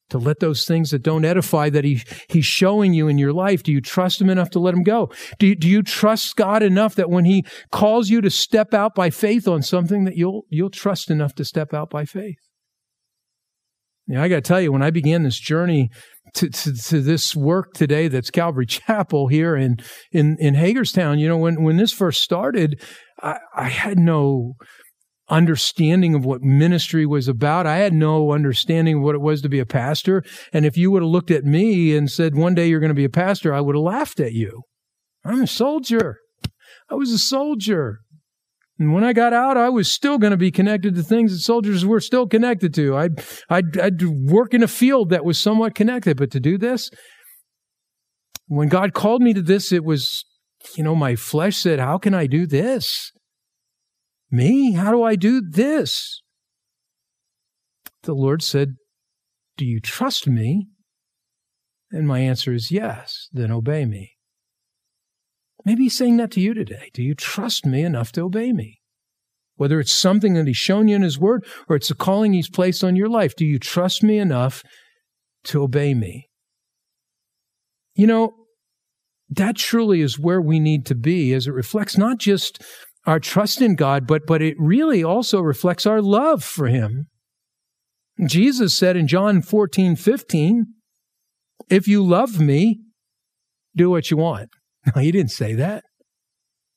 to 0.09 0.17
let 0.17 0.39
those 0.39 0.65
things 0.65 0.91
that 0.91 1.03
don't 1.03 1.25
edify 1.25 1.69
that 1.69 1.83
he, 1.83 2.01
He's 2.29 2.45
showing 2.45 2.93
you 2.93 3.07
in 3.07 3.17
your 3.17 3.33
life, 3.33 3.63
do 3.63 3.71
you 3.71 3.81
trust 3.81 4.21
Him 4.21 4.29
enough 4.29 4.51
to 4.51 4.59
let 4.59 4.73
him 4.73 4.83
go? 4.83 5.11
Do 5.39 5.47
you, 5.47 5.55
do 5.55 5.67
you 5.67 5.83
trust 5.83 6.35
God 6.35 6.63
enough 6.63 6.95
that 6.95 7.09
when 7.09 7.25
He 7.25 7.43
calls 7.71 8.09
you 8.09 8.21
to 8.21 8.29
step 8.29 8.73
out 8.73 8.95
by 8.95 9.09
faith 9.09 9.47
on 9.47 9.61
something 9.61 10.05
that 10.05 10.15
you'll, 10.15 10.45
you'll 10.49 10.69
trust 10.69 11.09
enough 11.09 11.35
to 11.35 11.45
step 11.45 11.73
out 11.73 11.89
by 11.89 12.05
faith? 12.05 12.48
I 14.17 14.27
got 14.27 14.35
to 14.35 14.41
tell 14.41 14.61
you, 14.61 14.71
when 14.71 14.81
I 14.81 14.89
began 14.89 15.23
this 15.23 15.39
journey 15.39 15.89
to, 16.35 16.49
to, 16.49 16.73
to, 16.73 17.01
this 17.01 17.35
work 17.35 17.73
today 17.73 18.07
that's 18.07 18.31
Calvary 18.31 18.65
Chapel 18.67 19.27
here 19.27 19.55
in, 19.55 19.77
in, 20.11 20.37
in 20.39 20.55
Hagerstown, 20.55 21.19
you 21.19 21.27
know, 21.27 21.37
when, 21.37 21.63
when 21.63 21.77
this 21.77 21.93
first 21.93 22.21
started, 22.21 22.81
I, 23.21 23.37
I 23.55 23.69
had 23.69 23.97
no 23.97 24.55
understanding 25.29 26.15
of 26.15 26.25
what 26.25 26.41
ministry 26.41 27.05
was 27.05 27.27
about. 27.27 27.67
I 27.67 27.77
had 27.77 27.93
no 27.93 28.31
understanding 28.31 28.97
of 28.97 29.03
what 29.03 29.15
it 29.15 29.21
was 29.21 29.41
to 29.41 29.49
be 29.49 29.59
a 29.59 29.65
pastor. 29.65 30.23
And 30.51 30.65
if 30.65 30.75
you 30.75 30.91
would 30.91 31.03
have 31.03 31.11
looked 31.11 31.31
at 31.31 31.45
me 31.45 31.95
and 31.95 32.09
said, 32.09 32.35
one 32.35 32.55
day 32.55 32.67
you're 32.67 32.79
going 32.79 32.89
to 32.89 32.95
be 32.95 33.05
a 33.05 33.09
pastor, 33.09 33.53
I 33.53 33.61
would 33.61 33.75
have 33.75 33.83
laughed 33.83 34.19
at 34.19 34.33
you. 34.33 34.63
I'm 35.23 35.41
a 35.41 35.47
soldier. 35.47 36.17
I 36.89 36.95
was 36.95 37.11
a 37.11 37.19
soldier. 37.19 37.99
And 38.79 38.93
when 38.93 39.03
I 39.03 39.11
got 39.11 39.33
out, 39.33 39.57
I 39.57 39.67
was 39.67 39.91
still 39.91 40.17
going 40.17 40.31
to 40.31 40.37
be 40.37 40.51
connected 40.51 40.95
to 40.95 41.03
things 41.03 41.33
that 41.33 41.39
soldiers 41.39 41.85
were 41.85 41.99
still 41.99 42.25
connected 42.25 42.73
to. 42.75 42.95
I'd, 42.95 43.21
I'd, 43.49 43.77
I'd 43.77 44.01
work 44.01 44.53
in 44.53 44.63
a 44.63 44.69
field 44.69 45.09
that 45.09 45.25
was 45.25 45.37
somewhat 45.37 45.75
connected, 45.75 46.15
but 46.15 46.31
to 46.31 46.39
do 46.39 46.57
this, 46.57 46.89
when 48.47 48.69
God 48.69 48.93
called 48.93 49.21
me 49.21 49.33
to 49.33 49.41
this, 49.41 49.73
it 49.73 49.83
was, 49.83 50.23
you 50.77 50.83
know, 50.83 50.95
my 50.95 51.17
flesh 51.17 51.57
said, 51.57 51.79
how 51.79 51.97
can 51.97 52.13
I 52.13 52.25
do 52.25 52.47
this? 52.47 53.11
Me? 54.31 54.71
How 54.71 54.91
do 54.91 55.03
I 55.03 55.17
do 55.17 55.41
this? 55.41 56.21
The 58.03 58.13
Lord 58.13 58.41
said, 58.41 58.75
do 59.57 59.65
you 59.65 59.81
trust 59.81 60.25
me? 60.25 60.67
And 61.91 62.07
my 62.07 62.19
answer 62.19 62.53
is 62.53 62.71
yes, 62.71 63.27
then 63.33 63.51
obey 63.51 63.85
me. 63.85 64.13
Maybe 65.69 65.83
he's 65.83 65.95
saying 65.95 66.17
that 66.17 66.31
to 66.31 66.41
you 66.41 66.55
today. 66.55 66.89
Do 66.95 67.03
you 67.03 67.13
trust 67.13 67.63
me 67.63 67.83
enough 67.83 68.11
to 68.13 68.21
obey 68.21 68.51
me? 68.53 68.79
Whether 69.57 69.79
it's 69.79 69.91
something 69.91 70.33
that 70.33 70.47
he's 70.47 70.57
shown 70.57 70.87
you 70.87 70.95
in 70.95 71.03
his 71.03 71.19
word 71.19 71.45
or 71.67 71.75
it's 71.75 71.91
a 71.91 71.95
calling 71.95 72.33
he's 72.33 72.49
placed 72.49 72.83
on 72.83 72.95
your 72.95 73.07
life, 73.07 73.35
do 73.35 73.45
you 73.45 73.59
trust 73.59 74.01
me 74.01 74.17
enough 74.17 74.63
to 75.43 75.61
obey 75.61 75.93
me? 75.93 76.27
You 77.93 78.07
know, 78.07 78.33
that 79.29 79.57
truly 79.57 80.01
is 80.01 80.17
where 80.17 80.41
we 80.41 80.59
need 80.59 80.87
to 80.87 80.95
be 80.95 81.33
as 81.35 81.45
it 81.45 81.53
reflects 81.53 81.99
not 81.99 82.17
just 82.17 82.63
our 83.05 83.19
trust 83.19 83.61
in 83.61 83.75
God, 83.75 84.07
but, 84.07 84.23
but 84.25 84.41
it 84.41 84.55
really 84.57 85.03
also 85.03 85.39
reflects 85.39 85.85
our 85.85 86.01
love 86.01 86.43
for 86.43 86.65
him. 86.65 87.09
Jesus 88.25 88.75
said 88.75 88.97
in 88.97 89.07
John 89.07 89.43
14, 89.43 89.95
15, 89.95 90.65
if 91.69 91.87
you 91.87 92.03
love 92.03 92.39
me, 92.39 92.79
do 93.75 93.91
what 93.91 94.09
you 94.09 94.17
want. 94.17 94.49
No, 94.95 95.01
he 95.01 95.11
didn't 95.11 95.31
say 95.31 95.53
that. 95.55 95.83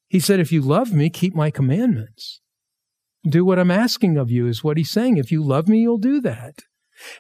He 0.09 0.21
said, 0.21 0.41
If 0.41 0.53
you 0.53 0.61
love 0.61 0.93
me, 0.93 1.09
keep 1.09 1.35
my 1.35 1.51
commandments. 1.51 2.41
Do 3.25 3.45
what 3.45 3.59
I'm 3.59 3.71
asking 3.71 4.17
of 4.17 4.31
you, 4.31 4.49
is 4.49 4.65
what 4.65 4.77
he's 4.77 4.91
saying. 4.91 5.17
If 5.17 5.31
you 5.31 5.43
love 5.43 5.69
me, 5.69 5.79
you'll 5.79 5.99
do 5.99 6.21
that. 6.23 6.59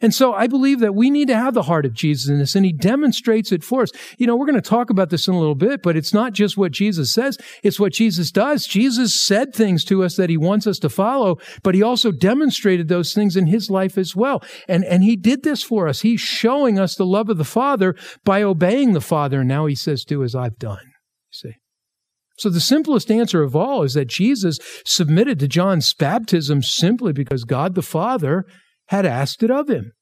And 0.00 0.14
so 0.14 0.32
I 0.32 0.46
believe 0.46 0.80
that 0.80 0.94
we 0.94 1.10
need 1.10 1.28
to 1.28 1.36
have 1.36 1.54
the 1.54 1.62
heart 1.62 1.86
of 1.86 1.94
Jesus 1.94 2.28
in 2.28 2.38
this, 2.38 2.54
and 2.54 2.64
he 2.64 2.72
demonstrates 2.72 3.52
it 3.52 3.64
for 3.64 3.82
us. 3.82 3.90
You 4.18 4.26
know, 4.26 4.36
we're 4.36 4.46
going 4.46 4.60
to 4.60 4.68
talk 4.68 4.90
about 4.90 5.10
this 5.10 5.28
in 5.28 5.34
a 5.34 5.38
little 5.38 5.54
bit, 5.54 5.82
but 5.82 5.96
it's 5.96 6.14
not 6.14 6.32
just 6.32 6.56
what 6.56 6.72
Jesus 6.72 7.12
says, 7.12 7.38
it's 7.62 7.80
what 7.80 7.92
Jesus 7.92 8.30
does. 8.30 8.66
Jesus 8.66 9.14
said 9.14 9.54
things 9.54 9.84
to 9.84 10.02
us 10.02 10.16
that 10.16 10.30
he 10.30 10.36
wants 10.36 10.66
us 10.66 10.78
to 10.80 10.88
follow, 10.88 11.38
but 11.62 11.74
he 11.74 11.82
also 11.82 12.10
demonstrated 12.10 12.88
those 12.88 13.12
things 13.12 13.36
in 13.36 13.46
his 13.46 13.70
life 13.70 13.96
as 13.98 14.16
well. 14.16 14.42
And, 14.68 14.84
and 14.84 15.02
he 15.02 15.16
did 15.16 15.42
this 15.42 15.62
for 15.62 15.88
us. 15.88 16.00
He's 16.00 16.20
showing 16.20 16.78
us 16.78 16.94
the 16.94 17.06
love 17.06 17.28
of 17.28 17.38
the 17.38 17.44
Father 17.44 17.94
by 18.24 18.42
obeying 18.42 18.92
the 18.92 19.00
Father. 19.00 19.40
And 19.40 19.48
now 19.48 19.66
he 19.66 19.74
says, 19.74 20.04
Do 20.04 20.22
as 20.22 20.34
I've 20.34 20.58
done. 20.58 20.92
See? 21.30 21.54
So 22.38 22.48
the 22.48 22.60
simplest 22.60 23.10
answer 23.10 23.42
of 23.42 23.54
all 23.54 23.82
is 23.82 23.94
that 23.94 24.08
Jesus 24.08 24.58
submitted 24.84 25.38
to 25.40 25.48
John's 25.48 25.92
baptism 25.94 26.62
simply 26.62 27.12
because 27.12 27.44
God 27.44 27.74
the 27.74 27.82
Father 27.82 28.44
had 28.92 29.06
asked 29.06 29.42
it 29.42 29.50
of 29.50 29.70
him. 29.70 29.92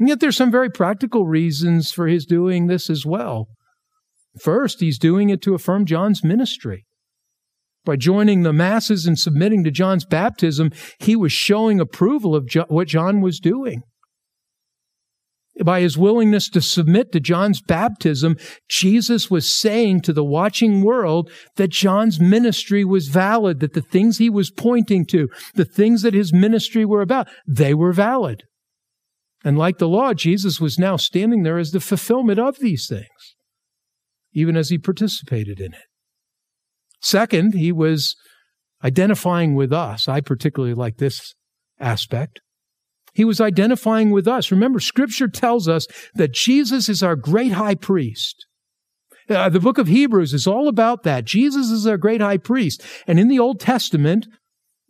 And 0.00 0.08
yet 0.08 0.18
there's 0.18 0.36
some 0.36 0.50
very 0.50 0.68
practical 0.68 1.26
reasons 1.26 1.92
for 1.92 2.08
his 2.08 2.26
doing 2.26 2.66
this 2.66 2.90
as 2.90 3.06
well. 3.06 3.46
First, 4.40 4.80
he's 4.80 4.98
doing 4.98 5.30
it 5.30 5.40
to 5.42 5.54
affirm 5.54 5.86
John's 5.86 6.24
ministry. 6.24 6.86
By 7.84 7.94
joining 7.94 8.42
the 8.42 8.52
masses 8.52 9.06
and 9.06 9.16
submitting 9.16 9.62
to 9.62 9.70
John's 9.70 10.04
baptism, 10.04 10.72
he 10.98 11.14
was 11.14 11.30
showing 11.30 11.78
approval 11.78 12.34
of 12.34 12.48
jo- 12.48 12.66
what 12.66 12.88
John 12.88 13.20
was 13.20 13.38
doing. 13.38 13.82
By 15.64 15.80
his 15.80 15.96
willingness 15.96 16.48
to 16.50 16.60
submit 16.60 17.12
to 17.12 17.20
John's 17.20 17.60
baptism, 17.62 18.36
Jesus 18.68 19.30
was 19.30 19.52
saying 19.52 20.02
to 20.02 20.12
the 20.12 20.24
watching 20.24 20.82
world 20.82 21.30
that 21.56 21.70
John's 21.70 22.20
ministry 22.20 22.84
was 22.84 23.08
valid, 23.08 23.60
that 23.60 23.72
the 23.72 23.80
things 23.80 24.18
he 24.18 24.28
was 24.28 24.50
pointing 24.50 25.06
to, 25.06 25.28
the 25.54 25.64
things 25.64 26.02
that 26.02 26.14
his 26.14 26.32
ministry 26.32 26.84
were 26.84 27.00
about, 27.00 27.28
they 27.46 27.72
were 27.72 27.92
valid. 27.92 28.42
And 29.44 29.56
like 29.56 29.78
the 29.78 29.88
law, 29.88 30.12
Jesus 30.12 30.60
was 30.60 30.78
now 30.78 30.96
standing 30.96 31.42
there 31.42 31.58
as 31.58 31.70
the 31.70 31.80
fulfillment 31.80 32.38
of 32.38 32.58
these 32.58 32.86
things, 32.88 33.36
even 34.32 34.56
as 34.56 34.70
he 34.70 34.78
participated 34.78 35.60
in 35.60 35.72
it. 35.72 35.86
Second, 37.00 37.54
he 37.54 37.72
was 37.72 38.16
identifying 38.82 39.54
with 39.54 39.72
us. 39.72 40.08
I 40.08 40.20
particularly 40.20 40.74
like 40.74 40.96
this 40.96 41.34
aspect. 41.78 42.40
He 43.16 43.24
was 43.24 43.40
identifying 43.40 44.10
with 44.10 44.28
us. 44.28 44.52
Remember, 44.52 44.78
scripture 44.78 45.26
tells 45.26 45.68
us 45.68 45.86
that 46.16 46.34
Jesus 46.34 46.86
is 46.90 47.02
our 47.02 47.16
great 47.16 47.52
high 47.52 47.74
priest. 47.74 48.46
Uh, 49.30 49.48
the 49.48 49.58
book 49.58 49.78
of 49.78 49.88
Hebrews 49.88 50.34
is 50.34 50.46
all 50.46 50.68
about 50.68 51.02
that. 51.04 51.24
Jesus 51.24 51.70
is 51.70 51.86
our 51.86 51.96
great 51.96 52.20
high 52.20 52.36
priest. 52.36 52.82
And 53.06 53.18
in 53.18 53.28
the 53.28 53.38
Old 53.38 53.58
Testament, 53.58 54.26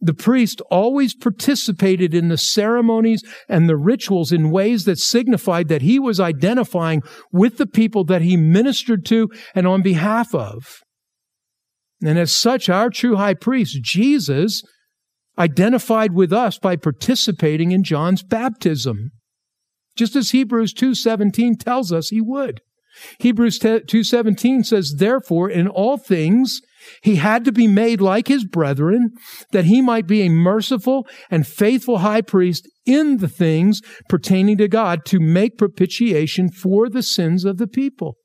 the 0.00 0.12
priest 0.12 0.60
always 0.72 1.14
participated 1.14 2.14
in 2.14 2.26
the 2.26 2.36
ceremonies 2.36 3.22
and 3.48 3.68
the 3.68 3.76
rituals 3.76 4.32
in 4.32 4.50
ways 4.50 4.86
that 4.86 4.98
signified 4.98 5.68
that 5.68 5.82
he 5.82 6.00
was 6.00 6.18
identifying 6.18 7.02
with 7.30 7.58
the 7.58 7.66
people 7.66 8.02
that 8.06 8.22
he 8.22 8.36
ministered 8.36 9.06
to 9.06 9.30
and 9.54 9.68
on 9.68 9.82
behalf 9.82 10.34
of. 10.34 10.80
And 12.02 12.18
as 12.18 12.32
such, 12.32 12.68
our 12.68 12.90
true 12.90 13.14
high 13.14 13.34
priest, 13.34 13.78
Jesus, 13.82 14.64
identified 15.38 16.12
with 16.12 16.32
us 16.32 16.58
by 16.58 16.76
participating 16.76 17.72
in 17.72 17.82
John's 17.82 18.22
baptism, 18.22 19.10
just 19.96 20.16
as 20.16 20.30
Hebrews 20.30 20.72
2:17 20.72 21.56
tells 21.56 21.92
us 21.92 22.08
he 22.08 22.20
would. 22.20 22.60
Hebrews 23.18 23.58
2:17 23.58 24.64
says, 24.64 24.94
"Therefore 24.98 25.50
in 25.50 25.68
all 25.68 25.98
things 25.98 26.60
he 27.02 27.16
had 27.16 27.44
to 27.44 27.52
be 27.52 27.66
made 27.66 28.00
like 28.00 28.28
his 28.28 28.46
brethren, 28.46 29.10
that 29.52 29.66
he 29.66 29.82
might 29.82 30.06
be 30.06 30.22
a 30.22 30.30
merciful 30.30 31.06
and 31.30 31.46
faithful 31.46 31.98
high 31.98 32.22
priest 32.22 32.66
in 32.86 33.18
the 33.18 33.28
things 33.28 33.82
pertaining 34.08 34.56
to 34.58 34.68
God 34.68 35.04
to 35.06 35.20
make 35.20 35.58
propitiation 35.58 36.48
for 36.48 36.88
the 36.88 37.02
sins 37.02 37.44
of 37.44 37.58
the 37.58 37.66
people." 37.66 38.16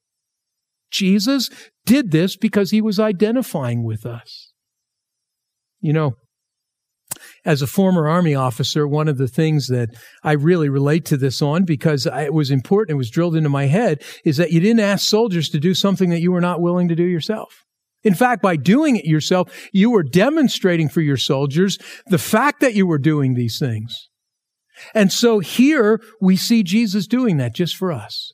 Jesus 0.91 1.49
did 1.85 2.11
this 2.11 2.37
because 2.37 2.71
he 2.71 2.81
was 2.81 2.99
identifying 2.99 3.83
with 3.83 4.05
us. 4.05 4.53
You 5.81 5.93
know, 5.93 6.15
as 7.43 7.61
a 7.61 7.67
former 7.67 8.07
Army 8.07 8.35
officer, 8.35 8.87
one 8.87 9.07
of 9.07 9.17
the 9.17 9.27
things 9.27 9.67
that 9.67 9.89
I 10.23 10.33
really 10.33 10.69
relate 10.69 11.05
to 11.05 11.17
this 11.17 11.41
on 11.41 11.63
because 11.63 12.05
it 12.05 12.33
was 12.33 12.51
important, 12.51 12.91
it 12.91 12.97
was 12.97 13.09
drilled 13.09 13.35
into 13.35 13.49
my 13.49 13.65
head, 13.65 14.03
is 14.23 14.37
that 14.37 14.51
you 14.51 14.59
didn't 14.59 14.81
ask 14.81 15.07
soldiers 15.07 15.49
to 15.49 15.59
do 15.59 15.73
something 15.73 16.09
that 16.11 16.21
you 16.21 16.31
were 16.31 16.41
not 16.41 16.61
willing 16.61 16.87
to 16.89 16.95
do 16.95 17.03
yourself. 17.03 17.65
In 18.03 18.13
fact, 18.13 18.41
by 18.41 18.55
doing 18.55 18.95
it 18.95 19.05
yourself, 19.05 19.69
you 19.71 19.91
were 19.91 20.03
demonstrating 20.03 20.89
for 20.89 21.01
your 21.01 21.17
soldiers 21.17 21.77
the 22.07 22.17
fact 22.17 22.59
that 22.61 22.73
you 22.73 22.87
were 22.87 22.97
doing 22.97 23.33
these 23.33 23.59
things. 23.59 24.09
And 24.93 25.11
so 25.11 25.39
here 25.39 26.01
we 26.19 26.35
see 26.35 26.63
Jesus 26.63 27.05
doing 27.05 27.37
that 27.37 27.53
just 27.53 27.75
for 27.75 27.91
us. 27.91 28.33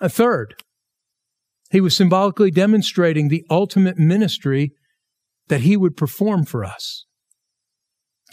A 0.00 0.08
third, 0.08 0.56
he 1.70 1.80
was 1.80 1.96
symbolically 1.96 2.50
demonstrating 2.50 3.28
the 3.28 3.44
ultimate 3.48 3.98
ministry 3.98 4.72
that 5.48 5.60
he 5.60 5.76
would 5.76 5.96
perform 5.96 6.44
for 6.44 6.64
us. 6.64 7.04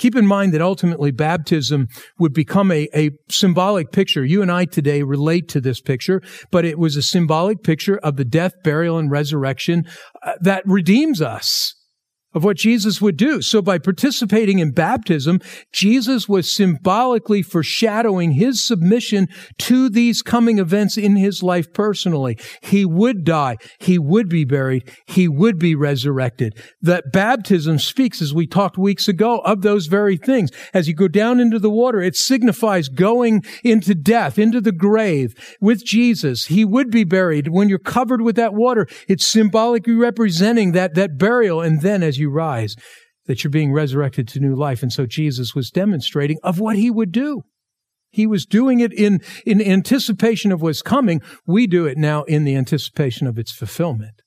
Keep 0.02 0.16
in 0.16 0.26
mind 0.26 0.52
that 0.52 0.64
ultimately 0.64 1.12
baptism 1.12 1.88
would 2.18 2.34
become 2.34 2.72
a, 2.72 2.88
a 2.96 3.12
symbolic 3.30 3.92
picture. 3.92 4.26
You 4.26 4.42
and 4.42 4.52
I 4.52 4.66
today 4.66 5.04
relate 5.04 5.48
to 5.50 5.62
this 5.62 5.80
picture, 5.80 6.24
but 6.50 6.66
it 6.66 6.80
was 6.80 6.96
a 6.96 7.04
symbolic 7.04 7.62
picture 7.62 8.00
of 8.00 8.16
the 8.16 8.26
death, 8.26 8.54
burial, 8.64 8.98
and 8.98 9.12
resurrection 9.12 9.86
uh, 10.24 10.32
that 10.42 10.64
redeems 10.66 11.22
us 11.22 11.76
of 12.34 12.44
what 12.44 12.58
Jesus 12.58 13.02
would 13.02 13.18
do. 13.18 13.42
So 13.42 13.62
by 13.62 13.78
participating 13.78 14.60
in 14.60 14.72
baptism, 14.72 15.42
Jesus 15.72 16.30
was 16.30 16.54
symbolically 16.54 17.42
foreshadowing 17.42 18.32
his 18.32 18.64
submission 18.64 19.28
to 19.60 19.90
these 19.90 20.22
coming 20.22 20.60
events 20.60 20.98
in 20.98 21.16
his 21.16 21.44
life 21.44 21.74
personally. 21.74 22.38
He 22.62 22.86
would 22.86 23.24
die. 23.24 23.58
He 23.80 24.00
would 24.00 24.30
be 24.30 24.46
buried. 24.46 24.90
He 25.08 25.28
would 25.28 25.60
be 25.60 25.76
resurrected. 25.76 26.58
That 26.82 27.12
baptism 27.12 27.80
speaks, 27.80 28.22
as 28.22 28.34
we 28.34 28.48
talked 28.48 28.78
weeks 28.78 29.08
ago, 29.08 29.40
of 29.40 29.62
those 29.62 29.88
very 29.88 30.18
things. 30.18 30.52
As 30.74 30.88
you 30.88 30.94
go 30.94 31.08
down 31.08 31.40
into 31.40 31.60
the 31.60 31.70
water, 31.70 32.02
it 32.02 32.16
signifies 32.16 32.88
going 32.88 33.44
into 33.64 33.94
death, 33.96 34.40
into 34.40 34.62
the 34.62 34.72
grave 34.72 35.36
with 35.60 35.84
Jesus. 35.86 36.46
He 36.46 36.64
would 36.64 36.90
be 36.90 37.04
buried. 37.04 37.50
When 37.50 37.68
you're 37.68 37.80
covered 37.80 38.22
with 38.22 38.36
that 38.38 38.54
water, 38.54 38.88
it's 39.08 39.28
symbolically 39.28 39.96
representing 39.96 40.72
that, 40.72 40.96
that 40.96 41.18
burial. 41.18 41.62
And 41.62 41.82
then 41.82 42.04
as 42.04 42.21
you 42.22 42.30
rise, 42.30 42.76
that 43.26 43.44
you're 43.44 43.52
being 43.52 43.74
resurrected 43.74 44.28
to 44.30 44.40
new 44.40 44.56
life. 44.56 44.82
And 44.82 44.94
so 44.94 45.06
Jesus 45.06 45.54
was 45.54 45.70
demonstrating 45.70 46.38
of 46.44 46.60
what 46.60 46.78
he 46.78 46.90
would 46.90 47.12
do. 47.12 47.42
He 48.10 48.28
was 48.28 48.46
doing 48.46 48.80
it 48.80 48.94
in, 48.94 49.22
in 49.46 49.62
anticipation 49.62 50.52
of 50.52 50.62
what's 50.62 50.82
coming. 50.82 51.22
We 51.46 51.68
do 51.68 51.86
it 51.86 51.98
now 51.98 52.24
in 52.24 52.44
the 52.44 52.56
anticipation 52.56 53.28
of 53.28 53.38
its 53.38 53.52
fulfillment. 53.52 54.22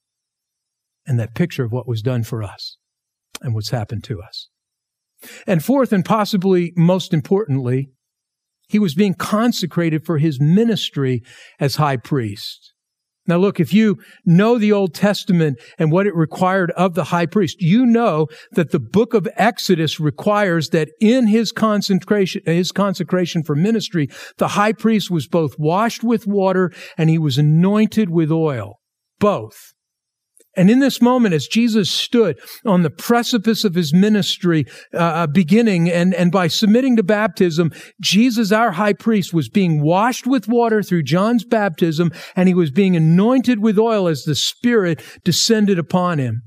And 1.06 1.18
that 1.18 1.34
picture 1.34 1.64
of 1.64 1.72
what 1.72 1.88
was 1.88 2.00
done 2.00 2.24
for 2.24 2.42
us 2.42 2.78
and 3.42 3.54
what's 3.54 3.70
happened 3.70 4.04
to 4.04 4.22
us. 4.22 4.48
And 5.46 5.64
fourth, 5.64 5.92
and 5.92 6.04
possibly 6.04 6.72
most 6.76 7.12
importantly, 7.12 7.90
he 8.68 8.78
was 8.78 8.94
being 8.94 9.14
consecrated 9.14 10.04
for 10.04 10.18
his 10.18 10.40
ministry 10.40 11.22
as 11.60 11.76
high 11.76 11.96
priest. 11.96 12.73
Now 13.26 13.38
look, 13.38 13.58
if 13.58 13.72
you 13.72 13.98
know 14.24 14.58
the 14.58 14.72
Old 14.72 14.94
Testament 14.94 15.58
and 15.78 15.90
what 15.90 16.06
it 16.06 16.14
required 16.14 16.70
of 16.72 16.94
the 16.94 17.04
high 17.04 17.26
priest, 17.26 17.60
you 17.60 17.86
know 17.86 18.26
that 18.52 18.70
the 18.70 18.80
book 18.80 19.14
of 19.14 19.28
Exodus 19.36 19.98
requires 19.98 20.70
that 20.70 20.90
in 21.00 21.26
his 21.26 21.50
consecration, 21.50 22.42
his 22.44 22.70
consecration 22.70 23.42
for 23.42 23.54
ministry, 23.54 24.08
the 24.36 24.48
high 24.48 24.72
priest 24.72 25.10
was 25.10 25.26
both 25.26 25.58
washed 25.58 26.04
with 26.04 26.26
water 26.26 26.70
and 26.98 27.08
he 27.08 27.18
was 27.18 27.38
anointed 27.38 28.10
with 28.10 28.30
oil. 28.30 28.80
Both. 29.18 29.72
And 30.56 30.70
in 30.70 30.78
this 30.78 31.00
moment, 31.00 31.34
as 31.34 31.46
Jesus 31.46 31.90
stood 31.90 32.38
on 32.64 32.82
the 32.82 32.90
precipice 32.90 33.64
of 33.64 33.74
his 33.74 33.92
ministry 33.92 34.66
uh, 34.92 34.98
uh, 34.98 35.26
beginning 35.26 35.90
and, 35.90 36.14
and 36.14 36.30
by 36.30 36.46
submitting 36.46 36.96
to 36.96 37.02
baptism, 37.02 37.72
Jesus, 38.00 38.52
our 38.52 38.72
high 38.72 38.92
priest, 38.92 39.34
was 39.34 39.48
being 39.48 39.82
washed 39.82 40.26
with 40.26 40.48
water 40.48 40.82
through 40.82 41.02
John's 41.02 41.44
baptism 41.44 42.12
and 42.36 42.48
he 42.48 42.54
was 42.54 42.70
being 42.70 42.96
anointed 42.96 43.60
with 43.60 43.78
oil 43.78 44.08
as 44.08 44.24
the 44.24 44.34
Spirit 44.34 45.02
descended 45.24 45.78
upon 45.78 46.18
him. 46.18 46.42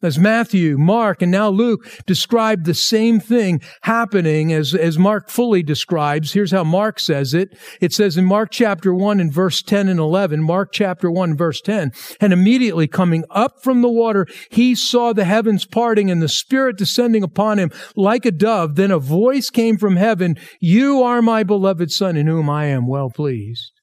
As 0.00 0.16
Matthew, 0.16 0.78
Mark, 0.78 1.22
and 1.22 1.32
now 1.32 1.48
Luke 1.48 1.84
describe 2.06 2.64
the 2.64 2.74
same 2.74 3.18
thing 3.18 3.60
happening 3.82 4.52
as, 4.52 4.72
as 4.72 4.96
Mark 4.96 5.28
fully 5.28 5.60
describes. 5.60 6.32
Here's 6.32 6.52
how 6.52 6.62
Mark 6.62 7.00
says 7.00 7.34
it. 7.34 7.58
It 7.80 7.92
says 7.92 8.16
in 8.16 8.24
Mark 8.24 8.50
chapter 8.52 8.94
1 8.94 9.18
and 9.18 9.32
verse 9.32 9.60
10 9.60 9.88
and 9.88 9.98
11, 9.98 10.40
Mark 10.40 10.70
chapter 10.72 11.10
1 11.10 11.36
verse 11.36 11.60
10, 11.60 11.90
and 12.20 12.32
immediately 12.32 12.86
coming 12.86 13.24
up 13.30 13.60
from 13.60 13.82
the 13.82 13.88
water, 13.88 14.28
he 14.50 14.76
saw 14.76 15.12
the 15.12 15.24
heavens 15.24 15.64
parting 15.64 16.12
and 16.12 16.22
the 16.22 16.28
Spirit 16.28 16.78
descending 16.78 17.24
upon 17.24 17.58
him 17.58 17.72
like 17.96 18.24
a 18.24 18.30
dove. 18.30 18.76
Then 18.76 18.92
a 18.92 19.00
voice 19.00 19.50
came 19.50 19.78
from 19.78 19.96
heaven, 19.96 20.36
You 20.60 21.02
are 21.02 21.20
my 21.22 21.42
beloved 21.42 21.90
Son 21.90 22.16
in 22.16 22.28
whom 22.28 22.48
I 22.48 22.66
am 22.66 22.86
well 22.86 23.10
pleased. 23.10 23.77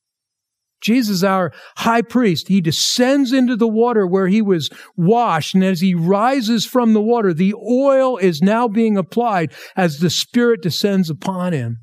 Jesus, 0.81 1.23
our 1.23 1.51
high 1.77 2.01
priest, 2.01 2.47
he 2.47 2.61
descends 2.61 3.31
into 3.31 3.55
the 3.55 3.67
water 3.67 4.05
where 4.05 4.27
he 4.27 4.41
was 4.41 4.69
washed. 4.95 5.55
And 5.55 5.63
as 5.63 5.81
he 5.81 5.95
rises 5.95 6.65
from 6.65 6.93
the 6.93 7.01
water, 7.01 7.33
the 7.33 7.53
oil 7.55 8.17
is 8.17 8.41
now 8.41 8.67
being 8.67 8.97
applied 8.97 9.53
as 9.75 9.97
the 9.97 10.09
Spirit 10.09 10.61
descends 10.61 11.09
upon 11.09 11.53
him. 11.53 11.77